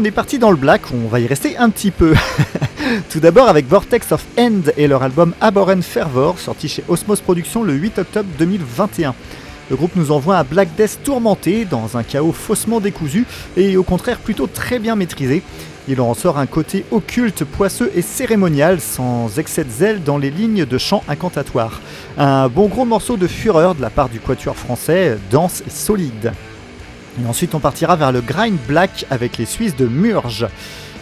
On 0.03 0.05
est 0.05 0.11
parti 0.11 0.41
dans 0.41 0.51
le 0.51 0.57
black, 0.57 0.83
on 0.93 1.07
va 1.07 1.21
y 1.21 1.29
rester 1.29 1.57
un 1.57 1.71
petit 1.71 1.93
peu. 1.93 2.15
Tout 3.09 3.21
d'abord 3.21 3.49
avec 3.49 3.69
Vortex 3.69 4.11
of 4.11 4.25
End 4.37 4.63
et 4.77 4.89
leur 4.89 5.05
album 5.05 5.33
Abhorrent 5.41 5.81
Fervor, 5.83 6.41
sorti 6.41 6.67
chez 6.67 6.83
Osmos 6.89 7.21
Productions 7.23 7.63
le 7.63 7.75
8 7.75 8.01
octobre 8.01 8.29
2021. 8.37 9.15
Le 9.71 9.77
groupe 9.77 9.95
nous 9.95 10.11
envoie 10.11 10.39
un 10.39 10.43
Black 10.43 10.71
Death 10.77 10.99
tourmenté, 11.05 11.65
dans 11.65 11.97
un 11.97 12.03
chaos 12.03 12.33
faussement 12.33 12.81
décousu, 12.81 13.27
et 13.57 13.77
au 13.77 13.85
contraire 13.85 14.19
plutôt 14.19 14.49
très 14.49 14.81
bien 14.81 14.97
maîtrisé. 14.97 15.41
Il 15.87 16.01
en 16.01 16.09
ressort 16.09 16.37
un 16.37 16.47
côté 16.47 16.85
occulte, 16.91 17.45
poisseux 17.45 17.93
et 17.95 18.03
cérémonial, 18.03 18.81
sans 18.81 19.39
excès 19.39 19.63
de 19.63 19.71
zèle 19.71 20.03
dans 20.03 20.19
les 20.19 20.33
lignes 20.33 20.65
de 20.65 20.79
chant 20.79 21.05
incantatoire. 21.07 21.81
Un 22.19 22.49
bon 22.49 22.67
gros 22.67 22.85
morceau 22.85 23.17
de 23.17 23.29
fureur 23.29 23.77
de 23.77 23.83
la 23.83 23.91
part 23.91 24.09
du 24.09 24.19
quatuor 24.19 24.57
français, 24.57 25.17
dense 25.31 25.63
et 25.65 25.71
solide. 25.71 26.33
Et 27.21 27.27
ensuite 27.27 27.55
on 27.55 27.61
partira 27.61 27.97
vers 27.97 28.13
le 28.13 28.21
grind 28.21 28.59
black 28.67 29.05
avec 29.11 29.39
les 29.39 29.47
Suisses 29.47 29.77
de 29.77 29.87
Murge. 29.87 30.47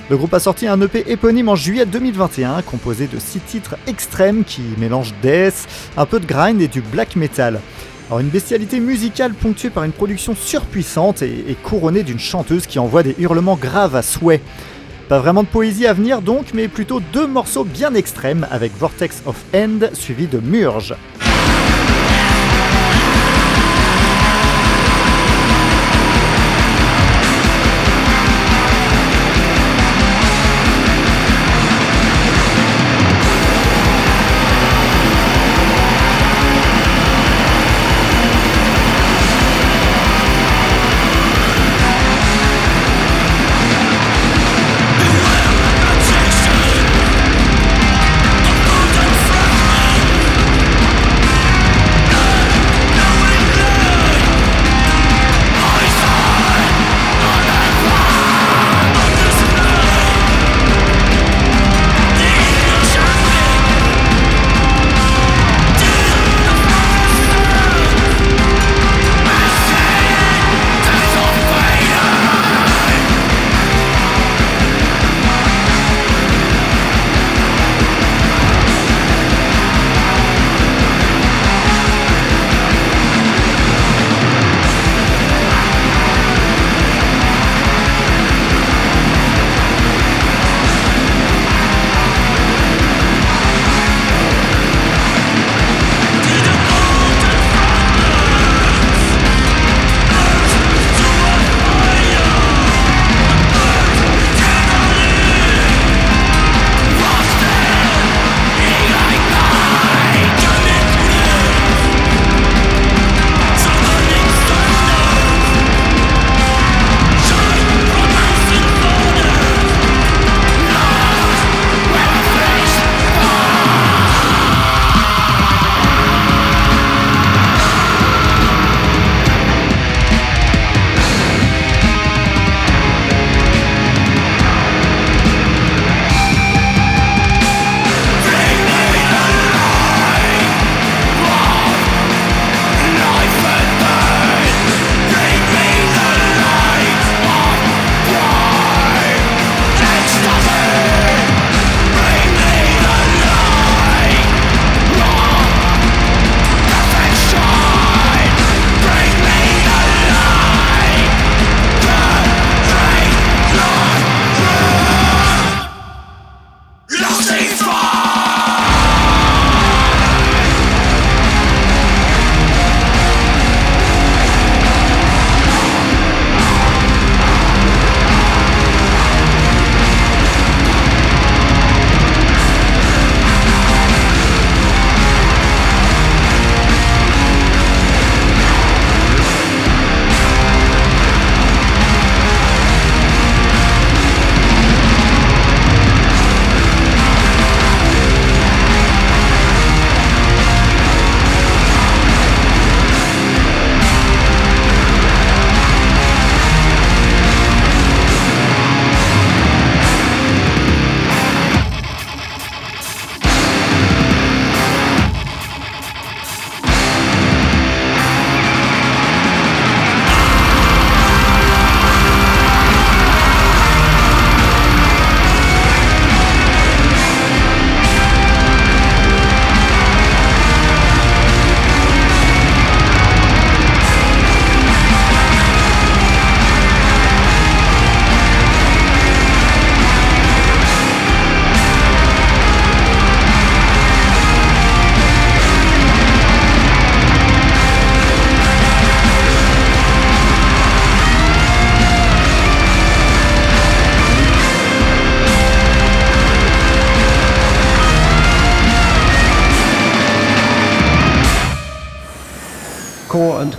Le 0.08 0.16
groupe 0.16 0.34
a 0.34 0.40
sorti 0.40 0.66
un 0.66 0.80
EP 0.80 1.04
éponyme 1.06 1.48
en 1.48 1.54
juillet 1.54 1.86
2021, 1.86 2.62
composé 2.62 3.06
de 3.06 3.20
6 3.20 3.40
titres 3.40 3.76
extrêmes 3.86 4.42
qui 4.42 4.62
mélangent 4.78 5.14
death, 5.22 5.68
un 5.96 6.04
peu 6.04 6.18
de 6.18 6.26
grind 6.26 6.60
et 6.60 6.66
du 6.66 6.80
black 6.80 7.14
metal. 7.14 7.60
Alors 8.08 8.18
une 8.18 8.28
bestialité 8.28 8.80
musicale 8.80 9.34
ponctuée 9.34 9.70
par 9.70 9.84
une 9.84 9.92
production 9.92 10.34
surpuissante 10.34 11.22
et, 11.22 11.44
et 11.46 11.54
couronnée 11.54 12.02
d'une 12.02 12.18
chanteuse 12.18 12.66
qui 12.66 12.80
envoie 12.80 13.04
des 13.04 13.14
hurlements 13.20 13.54
graves 13.54 13.94
à 13.94 14.02
souhait. 14.02 14.40
Pas 15.08 15.20
vraiment 15.20 15.44
de 15.44 15.48
poésie 15.48 15.86
à 15.86 15.92
venir 15.92 16.22
donc, 16.22 16.54
mais 16.54 16.66
plutôt 16.66 16.98
deux 16.98 17.28
morceaux 17.28 17.64
bien 17.64 17.94
extrêmes 17.94 18.48
avec 18.50 18.76
Vortex 18.76 19.22
of 19.26 19.36
End 19.54 19.90
suivi 19.92 20.26
de 20.26 20.38
Murge. 20.38 20.96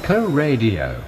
Core 0.03 1.00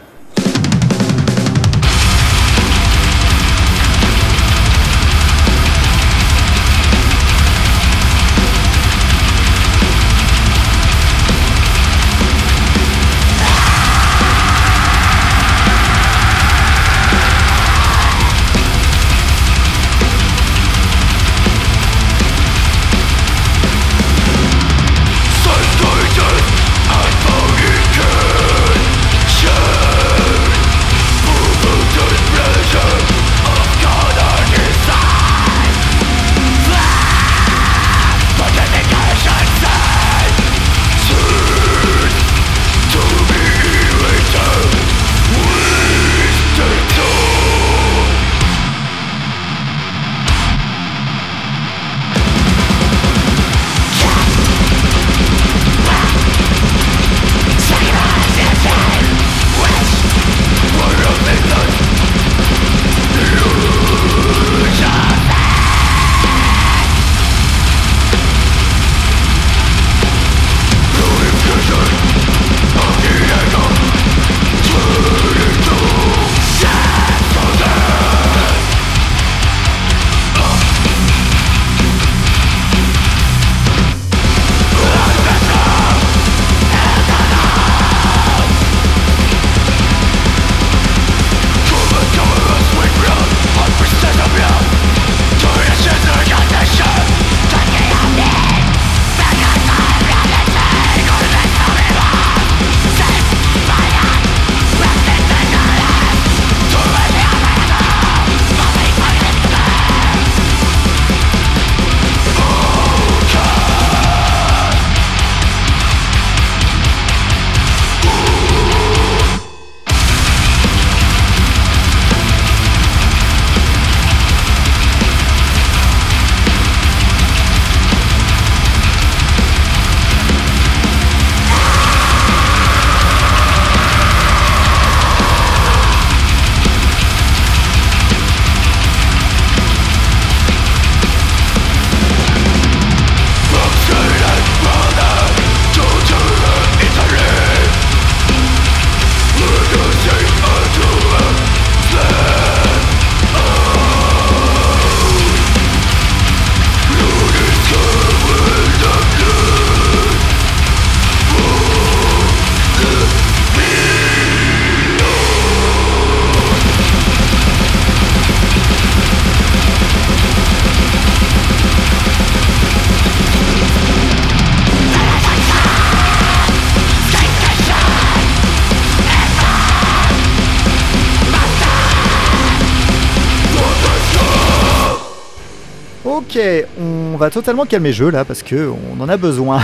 totalement 187.34 187.66
calmer 187.66 187.94
jeu 187.94 188.12
là 188.12 188.26
parce 188.26 188.44
que 188.44 188.70
on 188.92 189.02
en 189.02 189.10
a 189.10 189.18
besoin. 189.18 189.60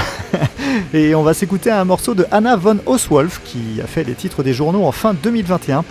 Et 0.93 1.13
on 1.13 1.21
va 1.21 1.35
s'écouter 1.35 1.69
un 1.69 1.85
morceau 1.85 2.15
de 2.15 2.25
Anna 2.31 2.55
von 2.55 2.79
Oswolf 2.87 3.41
qui 3.45 3.79
a 3.81 3.85
fait 3.85 4.03
les 4.03 4.15
titres 4.15 4.41
des 4.41 4.53
journaux 4.53 4.85
en 4.85 4.91
fin 4.91 5.13
2021 5.13 5.85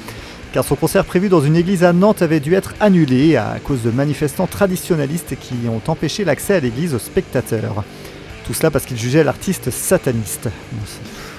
car 0.52 0.64
son 0.64 0.74
concert 0.74 1.04
prévu 1.04 1.28
dans 1.28 1.40
une 1.40 1.54
église 1.54 1.84
à 1.84 1.92
Nantes 1.92 2.20
avait 2.20 2.40
dû 2.40 2.54
être 2.54 2.74
annulé 2.80 3.36
à 3.36 3.58
cause 3.62 3.82
de 3.82 3.90
manifestants 3.90 4.48
traditionnalistes 4.48 5.36
qui 5.38 5.54
ont 5.68 5.80
empêché 5.90 6.24
l'accès 6.24 6.54
à 6.54 6.60
l'église 6.60 6.94
aux 6.94 6.98
spectateurs. 6.98 7.84
Tout 8.44 8.54
cela 8.54 8.70
parce 8.72 8.84
qu'ils 8.84 8.98
jugeaient 8.98 9.24
l'artiste 9.24 9.70
sataniste. 9.70 10.48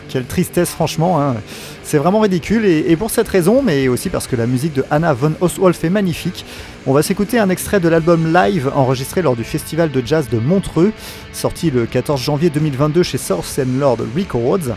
Quelle 0.09 0.25
tristesse 0.25 0.71
franchement, 0.71 1.21
hein. 1.21 1.35
c'est 1.83 1.97
vraiment 1.97 2.19
ridicule 2.19 2.65
et, 2.65 2.95
pour 2.97 3.11
cette 3.11 3.27
raison, 3.27 3.61
mais 3.61 3.87
aussi 3.87 4.09
parce 4.09 4.27
que 4.27 4.35
la 4.35 4.47
musique 4.47 4.73
de 4.73 4.83
Anna 4.91 5.13
von 5.13 5.33
Oswolf 5.39 5.83
est 5.83 5.89
magnifique, 5.89 6.43
on 6.85 6.93
va 6.93 7.01
s'écouter 7.03 7.39
un 7.39 7.49
extrait 7.49 7.79
de 7.79 7.87
l'album 7.87 8.33
Live 8.33 8.69
enregistré 8.75 9.21
lors 9.21 9.35
du 9.35 9.43
festival 9.43 9.91
de 9.91 10.05
jazz 10.05 10.27
de 10.29 10.39
Montreux, 10.39 10.91
sorti 11.31 11.71
le 11.71 11.85
14 11.85 12.21
janvier 12.21 12.49
2022 12.49 13.03
chez 13.03 13.17
Source 13.17 13.59
and 13.59 13.79
Lord 13.79 13.99
Records. 14.15 14.75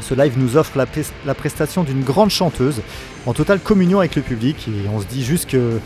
Ce 0.00 0.12
live 0.14 0.34
nous 0.36 0.56
offre 0.56 0.78
la 1.24 1.34
prestation 1.34 1.82
d'une 1.82 2.02
grande 2.02 2.30
chanteuse 2.30 2.82
en 3.26 3.32
totale 3.32 3.58
communion 3.58 4.00
avec 4.00 4.16
le 4.16 4.22
public 4.22 4.68
et 4.68 4.88
on 4.88 5.00
se 5.00 5.06
dit 5.06 5.24
juste 5.24 5.48
que 5.48 5.78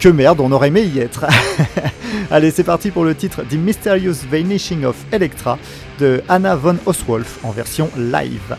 que 0.00 0.08
merde, 0.08 0.40
on 0.40 0.50
aurait 0.50 0.68
aimé 0.68 0.82
y 0.82 0.98
être. 0.98 1.26
Allez, 2.30 2.50
c'est 2.50 2.64
parti 2.64 2.90
pour 2.90 3.04
le 3.04 3.14
titre 3.14 3.42
The 3.42 3.54
Mysterious 3.54 4.24
Vanishing 4.30 4.84
of 4.84 4.96
Electra 5.12 5.58
de 5.98 6.22
Anna 6.28 6.56
von 6.56 6.78
Oswolf 6.86 7.38
en 7.44 7.50
version 7.50 7.90
live. 7.96 8.56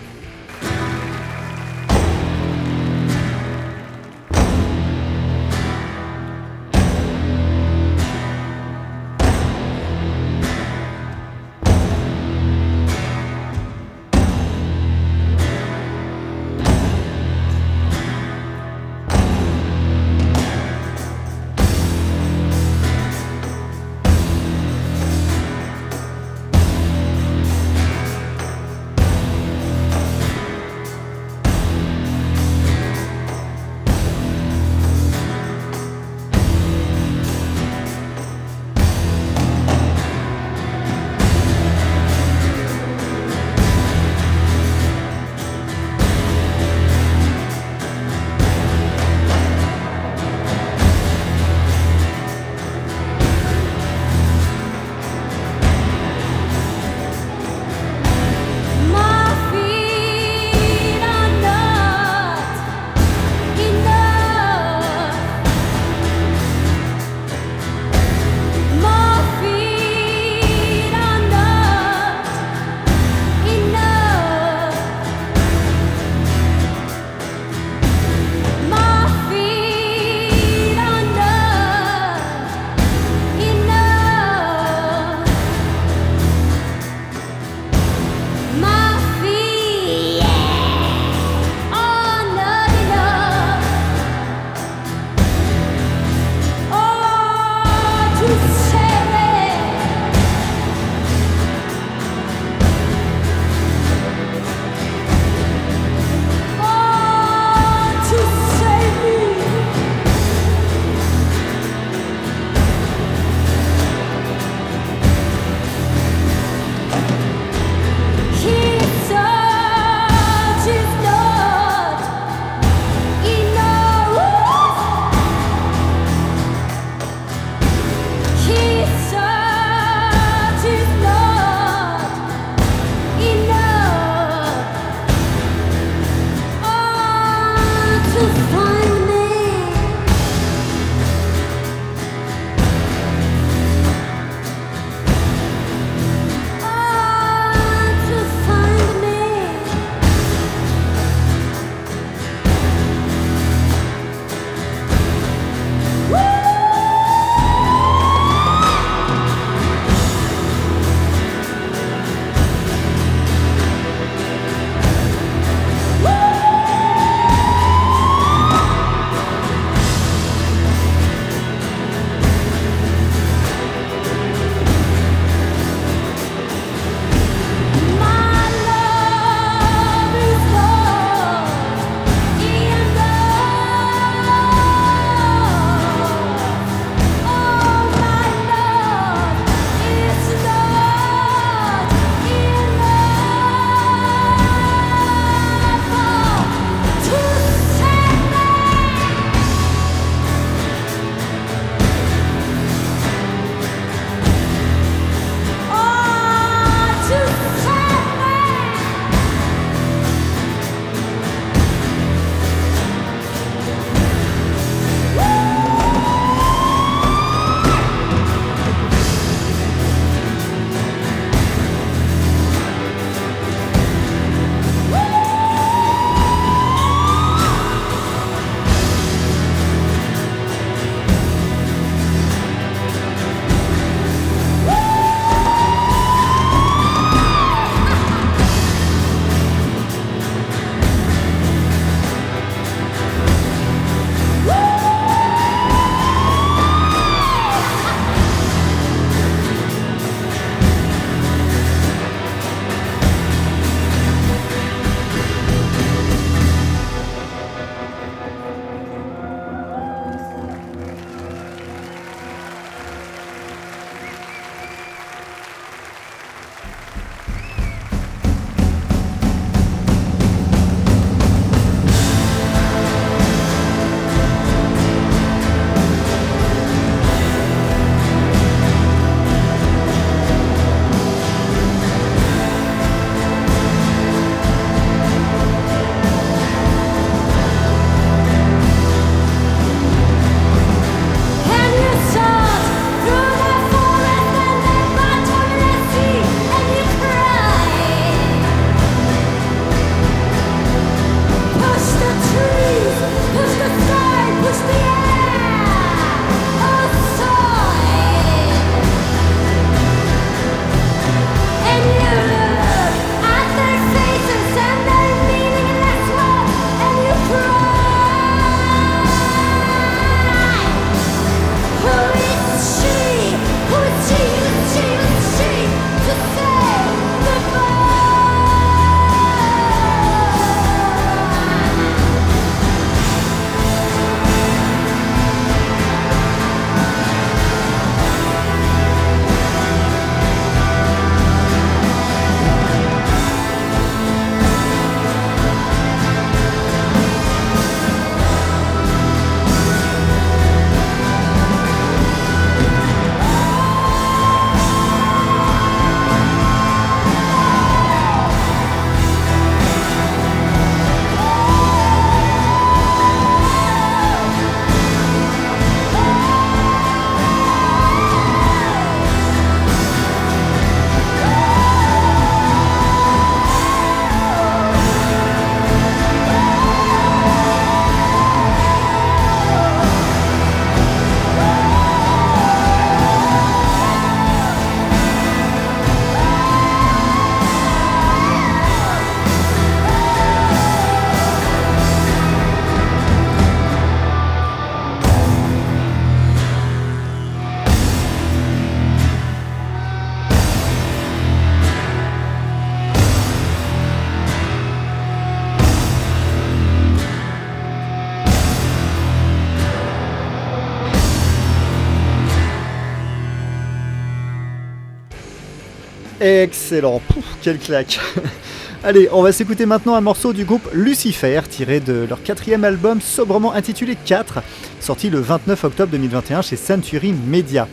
Excellent, 416.22 417.02
Pouf, 417.08 417.26
quelle 417.42 417.58
claque 417.58 418.00
Allez, 418.84 419.10
on 419.12 419.24
va 419.24 419.32
s'écouter 419.32 419.66
maintenant 419.66 419.96
un 419.96 420.02
morceau 420.02 420.34
du 420.34 420.46
groupe 420.46 420.70
Lucifer, 420.72 421.42
tiré 421.50 421.80
de 421.80 422.06
leur 422.08 422.22
quatrième 422.22 422.64
album 422.64 423.02
sobrement 423.02 423.54
intitulé 423.54 423.98
4, 424.06 424.44
sorti 424.80 425.10
le 425.10 425.20
29 425.20 425.64
octobre 425.64 425.92
2021 425.92 426.44
chez 426.44 426.58
Century 426.58 427.12
Media. 427.12 427.68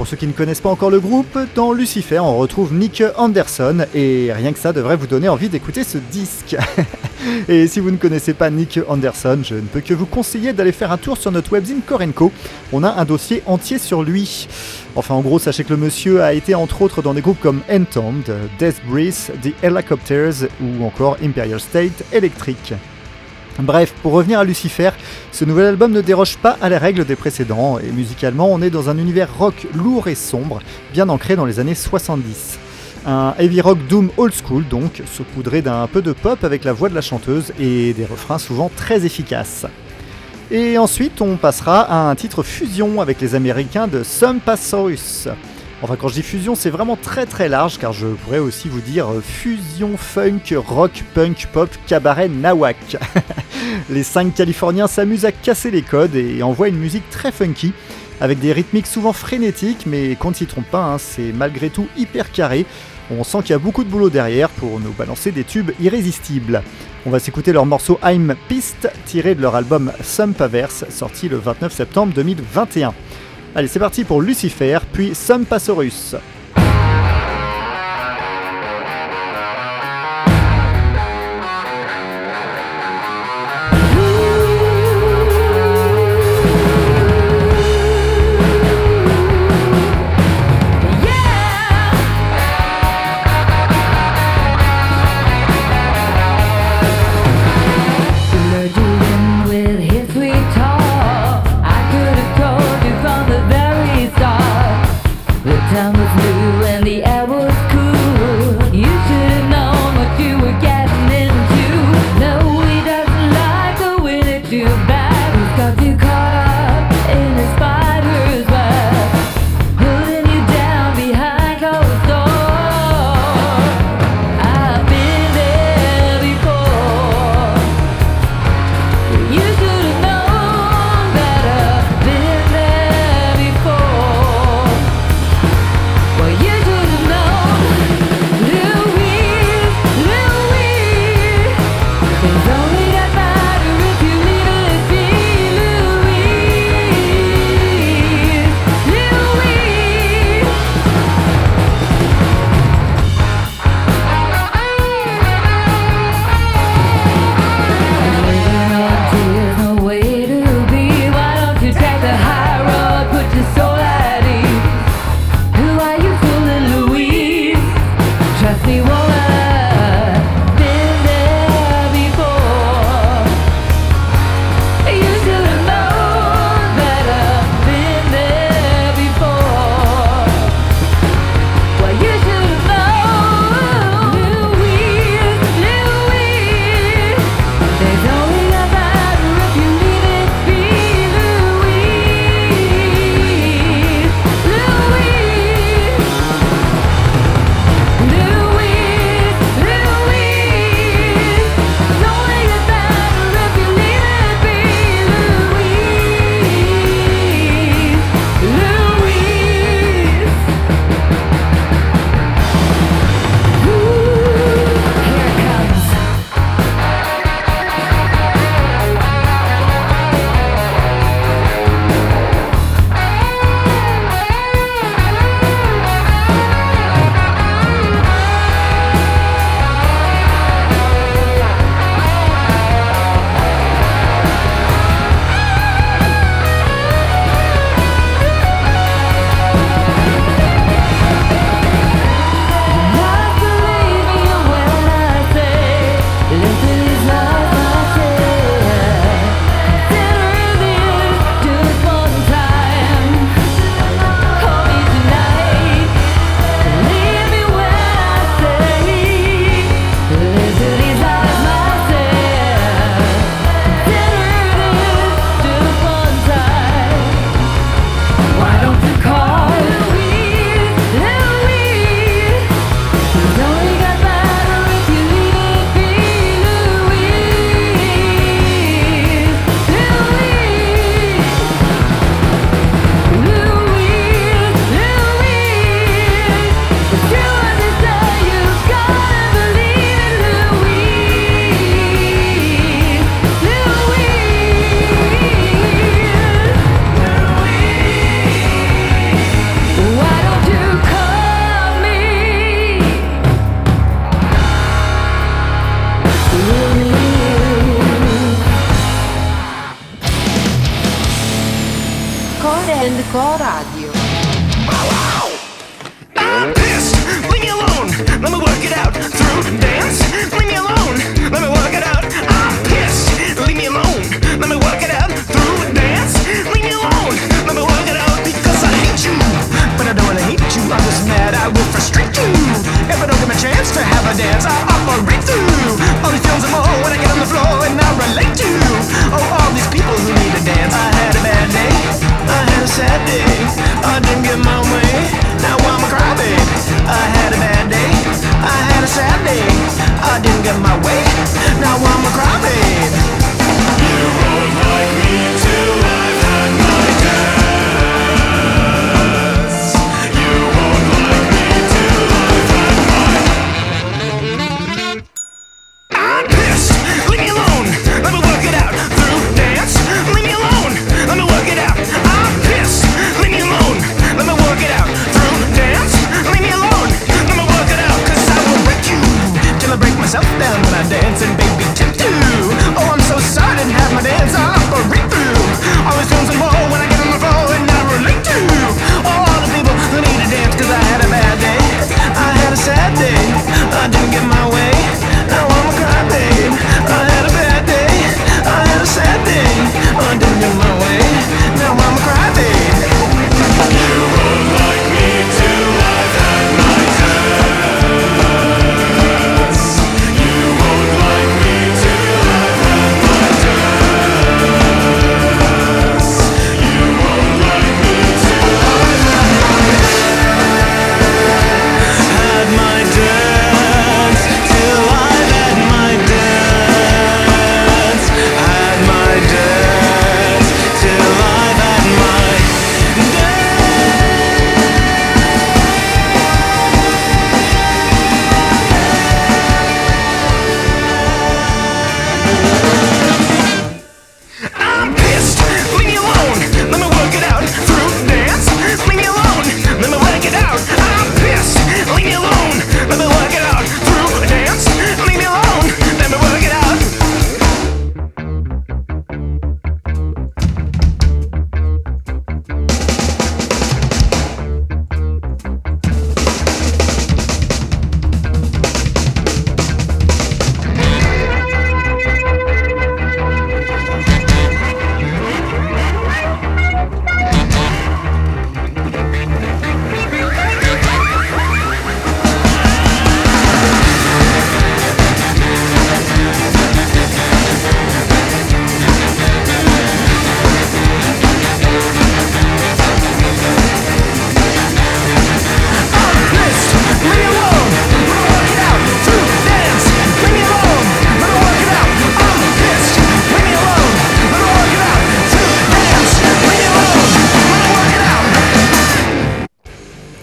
Pour 0.00 0.06
ceux 0.06 0.16
qui 0.16 0.26
ne 0.26 0.32
connaissent 0.32 0.62
pas 0.62 0.70
encore 0.70 0.88
le 0.88 0.98
groupe, 0.98 1.38
dans 1.54 1.74
Lucifer, 1.74 2.20
on 2.20 2.38
retrouve 2.38 2.72
Nick 2.72 3.02
Anderson 3.18 3.84
et 3.94 4.32
rien 4.32 4.54
que 4.54 4.58
ça 4.58 4.72
devrait 4.72 4.96
vous 4.96 5.06
donner 5.06 5.28
envie 5.28 5.50
d'écouter 5.50 5.84
ce 5.84 5.98
disque. 5.98 6.56
et 7.50 7.66
si 7.66 7.80
vous 7.80 7.90
ne 7.90 7.98
connaissez 7.98 8.32
pas 8.32 8.48
Nick 8.48 8.80
Anderson, 8.88 9.40
je 9.44 9.56
ne 9.56 9.60
peux 9.60 9.82
que 9.82 9.92
vous 9.92 10.06
conseiller 10.06 10.54
d'aller 10.54 10.72
faire 10.72 10.90
un 10.90 10.96
tour 10.96 11.18
sur 11.18 11.30
notre 11.30 11.52
webzine 11.52 11.82
Korenko. 11.86 12.32
On 12.72 12.82
a 12.82 12.94
un 12.98 13.04
dossier 13.04 13.42
entier 13.44 13.76
sur 13.76 14.02
lui. 14.02 14.48
Enfin, 14.96 15.14
en 15.14 15.20
gros, 15.20 15.38
sachez 15.38 15.64
que 15.64 15.74
le 15.74 15.76
monsieur 15.76 16.22
a 16.22 16.32
été 16.32 16.54
entre 16.54 16.80
autres 16.80 17.02
dans 17.02 17.12
des 17.12 17.20
groupes 17.20 17.40
comme 17.40 17.60
Entombed, 17.70 18.34
Death 18.58 18.80
Breath, 18.88 19.32
The 19.42 19.52
Helicopters 19.62 20.48
ou 20.62 20.82
encore 20.82 21.18
Imperial 21.22 21.60
State 21.60 22.04
Electric. 22.10 22.72
Bref, 23.58 23.92
pour 24.02 24.12
revenir 24.12 24.38
à 24.38 24.44
Lucifer, 24.44 24.90
ce 25.32 25.44
nouvel 25.44 25.66
album 25.66 25.92
ne 25.92 26.00
déroge 26.00 26.38
pas 26.38 26.56
à 26.62 26.68
la 26.68 26.78
règle 26.78 27.04
des 27.04 27.16
précédents, 27.16 27.78
et 27.78 27.90
musicalement 27.90 28.50
on 28.50 28.62
est 28.62 28.70
dans 28.70 28.88
un 28.88 28.96
univers 28.96 29.28
rock 29.36 29.66
lourd 29.74 30.08
et 30.08 30.14
sombre, 30.14 30.60
bien 30.92 31.08
ancré 31.08 31.36
dans 31.36 31.44
les 31.44 31.58
années 31.58 31.74
70. 31.74 32.58
Un 33.06 33.34
heavy 33.38 33.60
rock 33.60 33.78
doom 33.88 34.10
old 34.16 34.32
school 34.32 34.64
donc, 34.68 35.02
saupoudré 35.10 35.62
d'un 35.62 35.86
peu 35.86 36.00
de 36.00 36.12
pop 36.12 36.42
avec 36.44 36.64
la 36.64 36.72
voix 36.72 36.88
de 36.88 36.94
la 36.94 37.00
chanteuse 37.00 37.52
et 37.58 37.92
des 37.92 38.04
refrains 38.04 38.38
souvent 38.38 38.70
très 38.74 39.04
efficaces. 39.04 39.66
Et 40.50 40.78
ensuite 40.78 41.20
on 41.20 41.36
passera 41.36 41.80
à 41.80 42.10
un 42.10 42.14
titre 42.14 42.42
fusion 42.42 43.00
avec 43.00 43.20
les 43.20 43.34
américains 43.34 43.88
de 43.88 44.02
Sumpasaurus. 44.02 45.28
Enfin, 45.82 45.96
quand 45.96 46.08
je 46.08 46.14
dis 46.14 46.22
fusion, 46.22 46.54
c'est 46.54 46.68
vraiment 46.68 46.96
très 46.96 47.24
très 47.24 47.48
large 47.48 47.78
car 47.78 47.92
je 47.94 48.06
pourrais 48.06 48.38
aussi 48.38 48.68
vous 48.68 48.82
dire 48.82 49.08
euh, 49.08 49.22
fusion 49.22 49.96
funk, 49.96 50.54
rock, 50.54 51.04
punk, 51.14 51.48
pop, 51.52 51.70
cabaret, 51.86 52.28
nawak. 52.28 52.98
les 53.90 54.02
cinq 54.02 54.34
Californiens 54.34 54.88
s'amusent 54.88 55.24
à 55.24 55.32
casser 55.32 55.70
les 55.70 55.82
codes 55.82 56.16
et 56.16 56.42
envoient 56.42 56.68
une 56.68 56.78
musique 56.78 57.08
très 57.08 57.32
funky 57.32 57.72
avec 58.20 58.38
des 58.38 58.52
rythmiques 58.52 58.86
souvent 58.86 59.14
frénétiques, 59.14 59.86
mais 59.86 60.14
qu'on 60.16 60.30
ne 60.30 60.34
s'y 60.34 60.46
trompe 60.46 60.70
pas, 60.70 60.84
hein, 60.84 60.98
c'est 60.98 61.32
malgré 61.32 61.70
tout 61.70 61.88
hyper 61.96 62.30
carré. 62.30 62.66
On 63.10 63.24
sent 63.24 63.38
qu'il 63.40 63.50
y 63.50 63.54
a 63.54 63.58
beaucoup 63.58 63.82
de 63.82 63.88
boulot 63.88 64.10
derrière 64.10 64.50
pour 64.50 64.78
nous 64.78 64.92
balancer 64.92 65.32
des 65.32 65.42
tubes 65.42 65.72
irrésistibles. 65.80 66.62
On 67.06 67.10
va 67.10 67.18
s'écouter 67.18 67.52
leur 67.52 67.64
morceau 67.64 67.98
I'm 68.04 68.34
Piste, 68.48 68.90
tiré 69.06 69.34
de 69.34 69.40
leur 69.40 69.56
album 69.56 69.90
Sumpaverse, 70.02 70.84
sorti 70.90 71.28
le 71.28 71.38
29 71.38 71.72
septembre 71.72 72.12
2021. 72.14 72.92
Allez, 73.54 73.66
c'est 73.66 73.80
parti 73.80 74.04
pour 74.04 74.22
Lucifer, 74.22 74.78
puis 74.92 75.12
Sumpasaurus. 75.12 76.14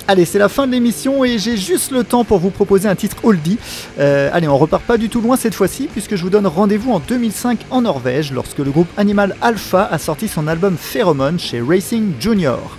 Allez, 0.10 0.24
c'est 0.24 0.40
la 0.40 0.48
fin 0.48 0.68
de 0.68 0.72
l'émission 0.72 1.26
et 1.26 1.38
j'ai 1.38 1.58
juste 1.58 1.92
le 1.92 2.06
temps 2.06 2.24
pour 2.24 2.40
vous 2.40 2.50
proposer 2.50 2.88
un 2.88 2.96
titre 2.96 3.18
oldie. 3.24 3.58
Euh, 4.00 4.30
allez, 4.32 4.48
on 4.48 4.58
repart 4.58 4.82
pas 4.82 4.98
du 4.98 5.10
tout 5.10 5.20
loin 5.20 5.36
cette 5.36 5.54
fois-ci 5.54 5.90
puisque 5.92 6.16
je 6.16 6.24
vous 6.24 6.30
donne 6.30 6.48
rendez-vous 6.48 6.94
en 6.94 7.00
2005 7.00 7.66
en 7.72 7.82
Norvège 7.82 8.32
lorsque 8.32 8.60
le 8.60 8.72
groupe 8.72 8.88
Animal 8.96 9.36
Alpha 9.42 9.84
a 9.84 9.98
sorti 9.98 10.30
son 10.30 10.48
album 10.48 10.78
Pheromone 10.78 11.38
chez 11.38 11.60
Racing 11.60 12.14
Junior. 12.22 12.78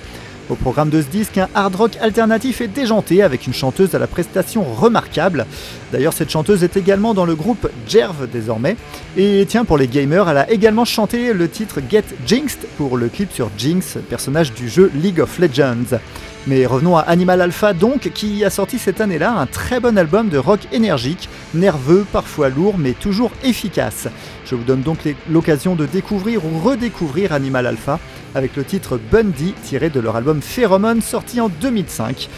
Au 0.51 0.55
programme 0.55 0.88
de 0.88 1.03
ce 1.03 1.09
disque, 1.09 1.36
un 1.36 1.49
hard 1.55 1.74
rock 1.74 1.99
alternatif 2.01 2.62
et 2.62 2.68
déjanté 2.68 3.22
avec 3.22 3.46
une 3.46 3.53
chanteuse 3.53 3.94
à 3.94 3.99
la 3.99 4.07
prestation 4.07 4.64
remarquable. 4.64 5.44
D'ailleurs, 5.92 6.14
cette 6.14 6.30
chanteuse 6.30 6.64
est 6.64 6.78
également 6.78 7.12
dans 7.12 7.26
le 7.26 7.34
groupe 7.34 7.68
Jerv 7.86 8.26
désormais. 8.32 8.76
Et 9.18 9.44
tiens, 9.46 9.66
pour 9.66 9.76
les 9.76 9.88
gamers, 9.88 10.26
elle 10.26 10.38
a 10.38 10.51
également 10.51 10.86
chanté 10.86 11.34
le 11.34 11.51
titre 11.51 11.80
Get 11.90 12.05
Jinxed 12.26 12.61
pour 12.78 12.96
le 12.96 13.09
clip 13.09 13.30
sur 13.30 13.51
Jinx, 13.59 13.99
personnage 14.09 14.55
du 14.55 14.70
jeu 14.70 14.90
League 14.94 15.20
of 15.20 15.38
Legends. 15.38 15.99
Mais 16.46 16.64
revenons 16.64 16.96
à 16.96 17.01
Animal 17.01 17.42
Alpha 17.42 17.74
donc, 17.74 18.11
qui 18.14 18.42
a 18.42 18.49
sorti 18.49 18.78
cette 18.78 19.03
année-là 19.03 19.32
un 19.32 19.44
très 19.44 19.80
bon 19.80 19.99
album 19.99 20.30
de 20.30 20.38
rock 20.38 20.61
énergique, 20.72 21.28
nerveux, 21.53 22.07
parfois 22.11 22.49
lourd, 22.49 22.76
mais 22.78 22.92
toujours 22.92 23.32
efficace. 23.44 24.09
Je 24.46 24.55
vous 24.55 24.64
donne 24.64 24.80
donc 24.80 25.01
l'occasion 25.28 25.74
de 25.74 25.84
découvrir 25.84 26.46
ou 26.46 26.59
redécouvrir 26.59 27.34
Animal 27.34 27.66
Alpha 27.66 27.99
avec 28.35 28.57
le 28.57 28.64
titre 28.64 28.99
Bundy 29.11 29.55
tiré 29.62 29.91
de 29.91 30.01
leur 30.01 30.16
album 30.16 30.43
Pheromone 30.43 31.03
sorti 31.03 31.41
en 31.41 31.49
2005. 31.49 32.29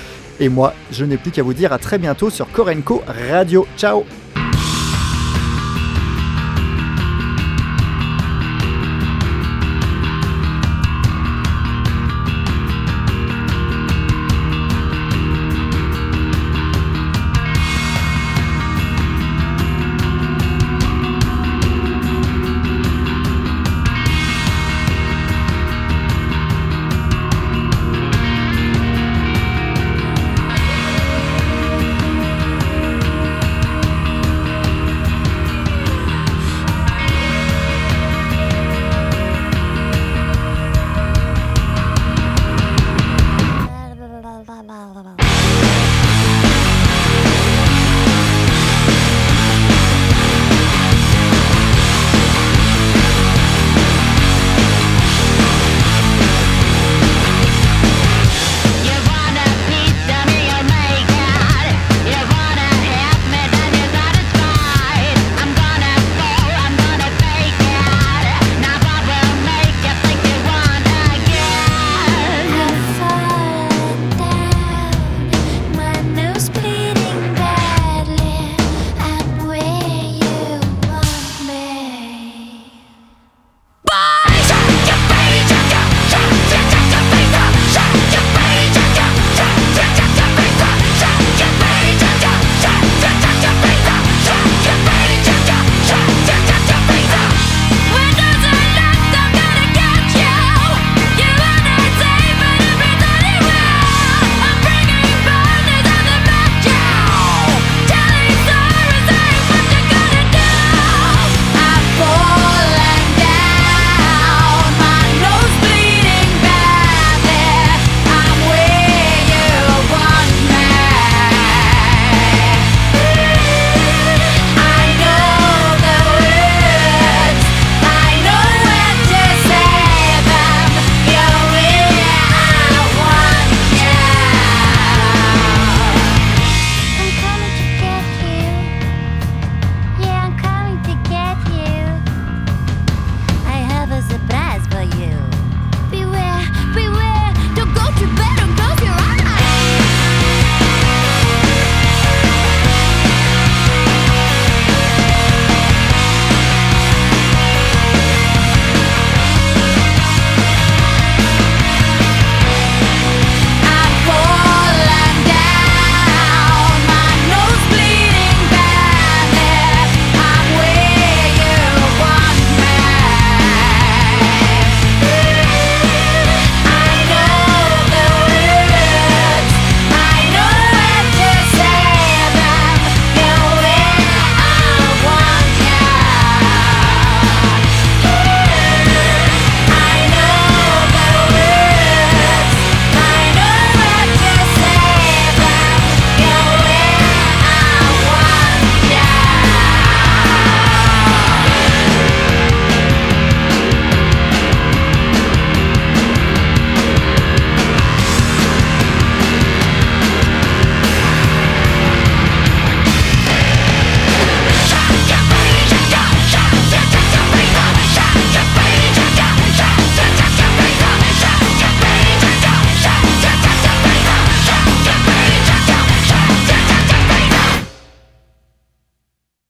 Et 0.41 0.49
moi, 0.49 0.75
je 0.91 1.05
n'ai 1.05 1.17
plus 1.17 1.31
qu'à 1.31 1.43
vous 1.43 1.55
dire 1.55 1.73
à 1.73 1.79
très 1.79 1.99
bientôt 1.99 2.31
sur 2.31 2.51
Korenko 2.51 3.03
Radio. 3.29 3.67
Ciao 3.77 4.05